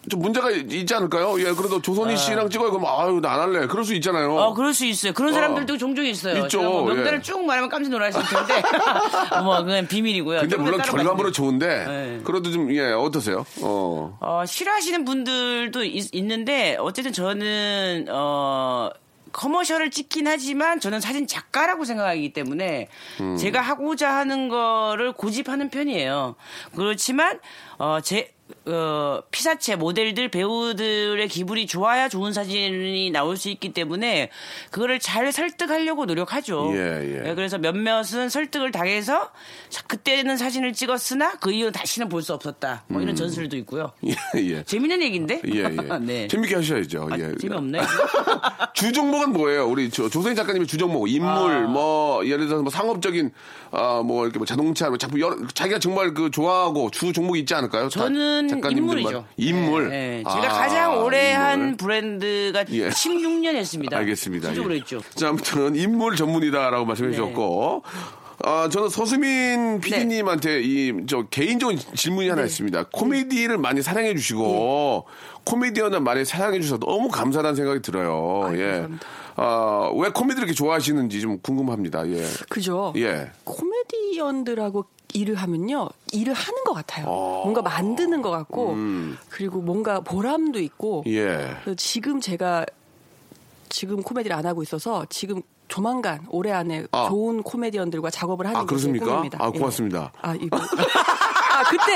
[0.09, 1.39] 좀 문제가 있지 않을까요?
[1.39, 2.71] 예, 그래도 조선희 씨랑 찍어요.
[2.71, 3.67] 그럼 아유, 나 안 할래.
[3.67, 4.35] 그럴 수 있잖아요.
[4.35, 5.13] 어, 그럴 수 있어요.
[5.13, 5.77] 그런 사람들도 어.
[5.77, 6.37] 종종 있어요.
[6.43, 6.59] 있죠.
[6.59, 7.21] 제가 뭐 명단을 예.
[7.21, 8.61] 쭉 말하면 깜짝 놀라실 텐데.
[9.43, 10.41] 뭐, 그건 비밀이고요.
[10.41, 11.31] 근데 물론 결과물은.
[11.31, 12.21] 좋은데 네.
[12.23, 13.45] 그래도 좀 예, 어떠세요?
[13.61, 14.17] 어.
[14.19, 18.89] 어, 싫어하시는 분들도 있, 는데 어쨌든 저는 어
[19.31, 22.89] 커머셜을 찍긴 하지만 저는 사진 작가라고 생각하기 때문에
[23.21, 23.37] 음.
[23.37, 26.35] 제가 하고자 하는 거를 고집하는 편이에요.
[26.75, 27.39] 그렇지만
[27.77, 28.33] 어 제
[28.65, 34.29] 어, 피사체 모델들 배우들의 기분이 좋아야 좋은 사진이 나올 수 있기 때문에
[34.71, 36.71] 그거를 잘 설득하려고 노력하죠.
[36.75, 37.33] 예, 예.
[37.35, 39.31] 그래서 몇몇은 설득을 당해서
[39.69, 42.83] 자, 그때는 사진을 찍었으나 그 이후로 다시는 볼 수 없었다.
[42.87, 43.91] 뭐 이런 전술도 있고요.
[44.05, 44.63] 예, 예.
[44.63, 45.41] 재밌는 얘기인데?
[45.43, 45.55] 음.
[45.55, 45.69] 예, 예.
[46.05, 46.27] 네.
[46.27, 47.07] 재밌게 하셔야죠.
[47.11, 47.35] 아, 예.
[47.39, 47.79] 재미없네.
[48.75, 49.67] 주 종목은 뭐예요?
[49.67, 51.59] 우리 조, 조선희 작가님의 주 종목 인물 아.
[51.61, 53.31] 뭐 예를 들어서 뭐 상업적인
[53.71, 57.53] 아 뭐 이렇게 뭐 자동차 뭐 작품 여러 자기가 정말 그 좋아하고 주 종목이 있지
[57.53, 57.83] 않을까요?
[57.83, 58.97] 다 저는 작가님들만.
[58.97, 59.25] 인물이죠.
[59.37, 59.89] 인물.
[59.89, 60.23] 네, 네.
[60.25, 61.43] 아, 제가 가장 오래 인물.
[61.43, 62.89] 한 브랜드가 예.
[62.89, 63.97] 16년 했습니다.
[63.97, 64.49] 알겠습니다.
[64.49, 64.79] 수적으로 예.
[64.79, 65.01] 했죠.
[65.15, 67.15] 자, 아무튼 인물 전문이다라고 말씀해 네.
[67.15, 67.83] 주셨고.
[68.43, 72.85] 아, 저는 서수민 PD님한테 이, 저, 개인적인 질문이 하나 있습니다.
[72.91, 75.05] 코미디를 많이 사랑해 주시고,
[75.43, 78.47] 코미디언을 많이 사랑해 주셔서 너무 감사하다는 생각이 들어요.
[78.47, 78.87] 아이, 예.
[79.35, 82.07] 아, 왜 코미디를 이렇게 좋아하시는지 좀 궁금합니다.
[82.09, 82.25] 예.
[82.49, 82.93] 그죠?
[82.97, 83.29] 예.
[83.43, 87.05] 코미디 언들하고 일을 하면요 일을 하는 것 같아요.
[87.07, 87.41] 어.
[87.43, 89.17] 뭔가 만드는 것 같고 음.
[89.29, 91.03] 그리고 뭔가 보람도 있고.
[91.07, 91.57] 예.
[91.77, 92.65] 지금 제가
[93.69, 97.07] 지금 코미디를 안 하고 있어서 지금 조만간 올해 안에 아.
[97.07, 99.05] 좋은 코미디언들과 작업을 하는 아, 게 제 그렇습니까?
[99.05, 99.37] 꿈입니다.
[99.41, 99.57] 아, 예.
[99.57, 100.11] 고맙습니다.
[100.21, 101.93] 아 이거 아 그때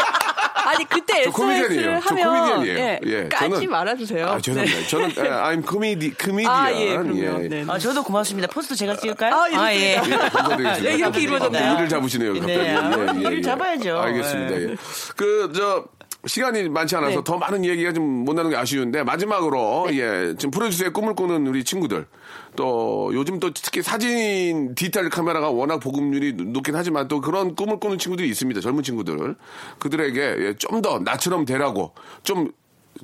[0.65, 1.99] 아니 그때 저 코미디언이에요.
[2.03, 2.77] 저 하면 코미디언이에요.
[2.77, 4.27] 예, 예, 까지 저는- 말아주세요.
[4.27, 4.79] 아, 죄송합니다.
[4.79, 4.87] 네.
[4.87, 6.47] 저는, 예, I'm comedy, comedian.
[6.49, 7.47] 아, 예, 그럼요.
[7.47, 7.65] 네.
[7.67, 8.47] 아, 저도 고맙습니다.
[8.47, 9.33] 포즈 제가 찍을까요?
[9.33, 9.91] 아, 예, 예.
[9.93, 10.85] 예, 감사드리겠습니다.
[10.91, 11.73] 예, 이렇게 이루어졌나요?
[11.75, 12.33] 일을 잡으시네요.
[12.33, 12.53] 갑자기.
[12.57, 13.41] 네, 아, 예, 예, 일을 예.
[13.41, 13.99] 잡아야죠.
[13.99, 14.55] 알겠습니다.
[14.55, 14.63] 예.
[14.71, 14.75] 예.
[15.15, 15.85] 그, 저,
[16.27, 17.23] 시간이 많지 않아서 네.
[17.23, 21.63] 더 많은 얘기가 좀 못 나는 게 아쉬운데 마지막으로 예 지금 프로듀서의 꿈을 꾸는 우리
[21.63, 22.07] 친구들
[22.55, 27.97] 또 요즘 또 특히 사진 디지털 카메라가 워낙 보급률이 높긴 하지만 또 그런 꿈을 꾸는
[27.97, 28.61] 친구들이 있습니다.
[28.61, 29.35] 젊은 친구들.
[29.79, 31.93] 그들에게 예, 좀더 나처럼 되라고
[32.23, 32.51] 좀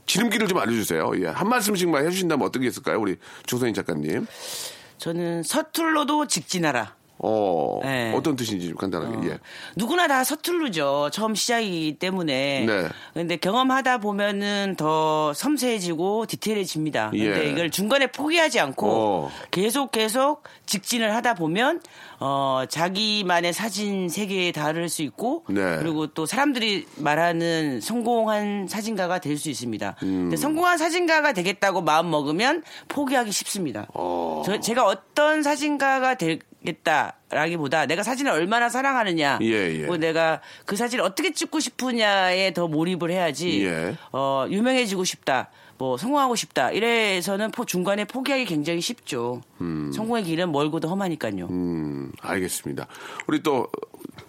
[0.05, 1.11] 지름길을 좀 알려주세요.
[1.21, 2.99] 예 한 말씀씩만 해주신다면 어떤 게 있을까요?
[2.99, 4.25] 우리 조선인 작가님.
[4.97, 6.95] 저는 서툴러도 직진하라.
[7.23, 8.13] 어 네.
[8.15, 9.39] 어떤 뜻인지 좀 간단하게 예.
[9.75, 11.09] 누구나 다 서툴르죠.
[11.11, 12.65] 처음 시작이기 때문에.
[12.65, 12.87] 네.
[13.13, 17.09] 근데 경험하다 보면은 더 섬세해지고 디테일해집니다.
[17.11, 17.49] 근데 예.
[17.49, 19.31] 이걸 중간에 포기하지 않고 어.
[19.51, 21.81] 계속 계속 직진을 하다 보면
[22.19, 25.77] 어 자기만의 사진 세계에 다를 수 있고 네.
[25.77, 29.95] 그리고 또 사람들이 말하는 성공한 사진가가 될 수 있습니다.
[30.03, 30.07] 음.
[30.23, 33.87] 근데 성공한 사진가가 되겠다고 마음 먹으면 포기하기 쉽습니다.
[33.93, 34.43] 어.
[34.45, 39.77] 저, 제가 어떤 사진가가 되 겠다라기보다 내가 사진을 얼마나 사랑하느냐, 예, 예.
[39.79, 43.65] 그리고 내가 그 사진을 어떻게 찍고 싶으냐에 더 몰입을 해야지.
[43.65, 43.95] 예.
[44.11, 45.49] 어, 유명해지고 싶다.
[45.77, 46.69] 뭐 성공하고 싶다.
[46.69, 49.41] 이래서는 포- 중간에 포기하기 굉장히 쉽죠.
[49.57, 51.47] 성공의 길은 멀고도 험하니까요.
[51.49, 52.85] 음, 알겠습니다.
[53.25, 53.67] 우리 또,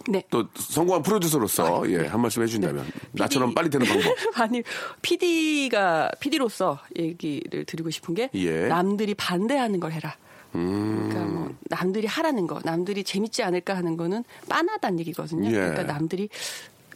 [0.07, 0.23] 네.
[0.31, 4.15] 또 성공한 프로듀서로서 예, 한 말씀 해주신다면 나처럼 빨리 되는 방법.
[4.41, 4.63] 아니
[5.03, 8.67] PD가 PD로서 얘기를 드리고 싶은 게 예.
[8.67, 10.15] 남들이 반대하는 걸 해라.
[10.55, 11.09] 음.
[11.09, 15.49] 그러니까 뭐 남들이 하라는 거, 남들이 재밌지 않을까 하는 거는 빤하다는 얘기거든요.
[15.49, 15.53] 예.
[15.53, 16.29] 그러니까 남들이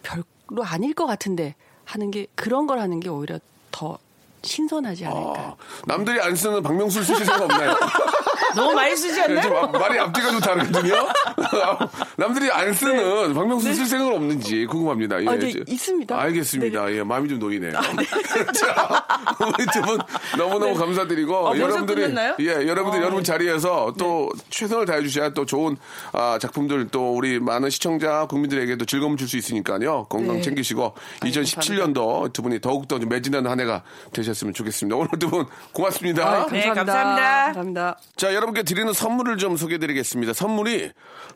[0.04, 1.56] 별로 아닐 것 같은데
[1.86, 3.40] 하는 게 그런 걸 하는 게 오히려
[3.72, 3.98] 더
[4.44, 5.34] 신선하지 않을까.
[5.42, 7.76] 아, 남들이 안 쓰는 박명수를 쓰실 생각 없나요?
[8.56, 9.42] 너무 많이 쓰지 예, 않나요?
[9.42, 10.94] 좀 아- 말이 앞뒤가 좀 다르거든요.
[12.18, 15.20] 남들이 안 쓰는 박명수 쓸 생각은 없는지 궁금합니다.
[15.22, 15.30] 예, 네.
[15.32, 16.16] 아, 네, 저- 있습니다.
[16.16, 16.22] 네.
[16.22, 16.92] 알겠습니다.
[16.94, 17.72] 예, 마음이 좀 놓이네요.
[18.54, 19.06] 자,
[19.40, 20.00] 우리 두 분
[20.38, 22.36] 너무너무 감사드리고 아, 여러분들이 끝났나요?
[22.40, 23.24] 예, 여러분들 어, 여러분 네.
[23.24, 25.78] 자리에서 또 최선을 다해 주셔야 또 좋은
[26.14, 30.06] 아, 작품들 또 우리 많은 시청자 국민들에게도 즐거움 줄 수 있으니까요.
[30.06, 30.42] 건강 네.
[30.42, 33.84] 챙기시고 아이, 2017년도 두 분이 더욱더 좀 매진하는 한 해가
[34.14, 34.96] 되셨 으면 좋겠습니다.
[34.96, 36.28] 오늘 두 분 고맙습니다.
[36.30, 36.74] 아이, 네, 감사합니다.
[36.84, 37.44] 감사합니다.
[37.46, 37.98] 감사합니다.
[38.16, 40.34] 자, 여러분께 드리는 선물을 좀 소개해 드리겠습니다.
[40.34, 40.92] 선물이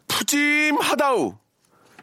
[0.08, 1.36] 푸짐하다우.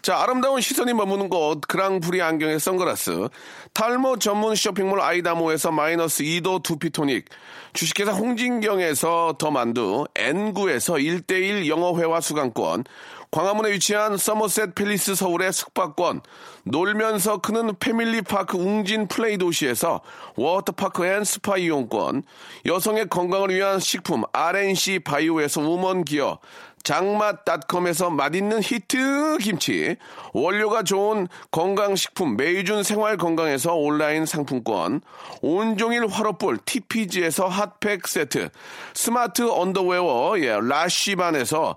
[0.00, 3.28] 자, 아름다운 시선이 머무는 곳, 그랑프리 안경의 선글라스,
[3.74, 7.24] 탈모 전문 쇼핑몰 아이다모에서 마이너스 2도 두피토닉,
[7.72, 12.84] 주식회사 홍진경에서 더 만두, N구에서 1대1 영어회화 수강권,
[13.30, 16.22] 광화문에 위치한 서머셋 팰리스 서울의 숙박권,
[16.64, 20.00] 놀면서 크는 패밀리파크 웅진 플레이 도시에서
[20.36, 22.22] 워터파크 and 스파 이용권,
[22.64, 26.38] 여성의 건강을 위한 식품 RNC 바이오에서 우먼 기어,
[26.84, 29.96] 장맛닷컴에서 맛있는 히트 김치,
[30.32, 35.02] 원료가 좋은 건강식품 메이준 생활건강에서 온라인 상품권,
[35.42, 38.48] 온종일 화로볼 TPG에서 핫팩 세트,
[38.94, 41.76] 스마트 언더웨어 예, 라쉬반에서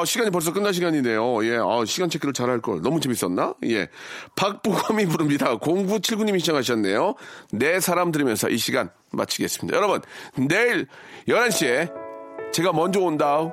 [0.00, 1.44] 아, 시간이 벌써 끝날 시간이네요.
[1.44, 2.80] 예, 아, 시간 체크를 잘할 걸.
[2.80, 3.54] 너무 재밌었나?
[3.66, 3.88] 예.
[4.36, 5.56] 박보검이 부릅니다.
[5.58, 7.14] 0979님이 시청하셨네요.
[7.52, 9.76] 내 사람 들으면서 이 시간 마치겠습니다.
[9.76, 10.00] 여러분,
[10.48, 10.86] 내일
[11.28, 11.92] 11시에
[12.52, 13.52] 제가 먼저 온다.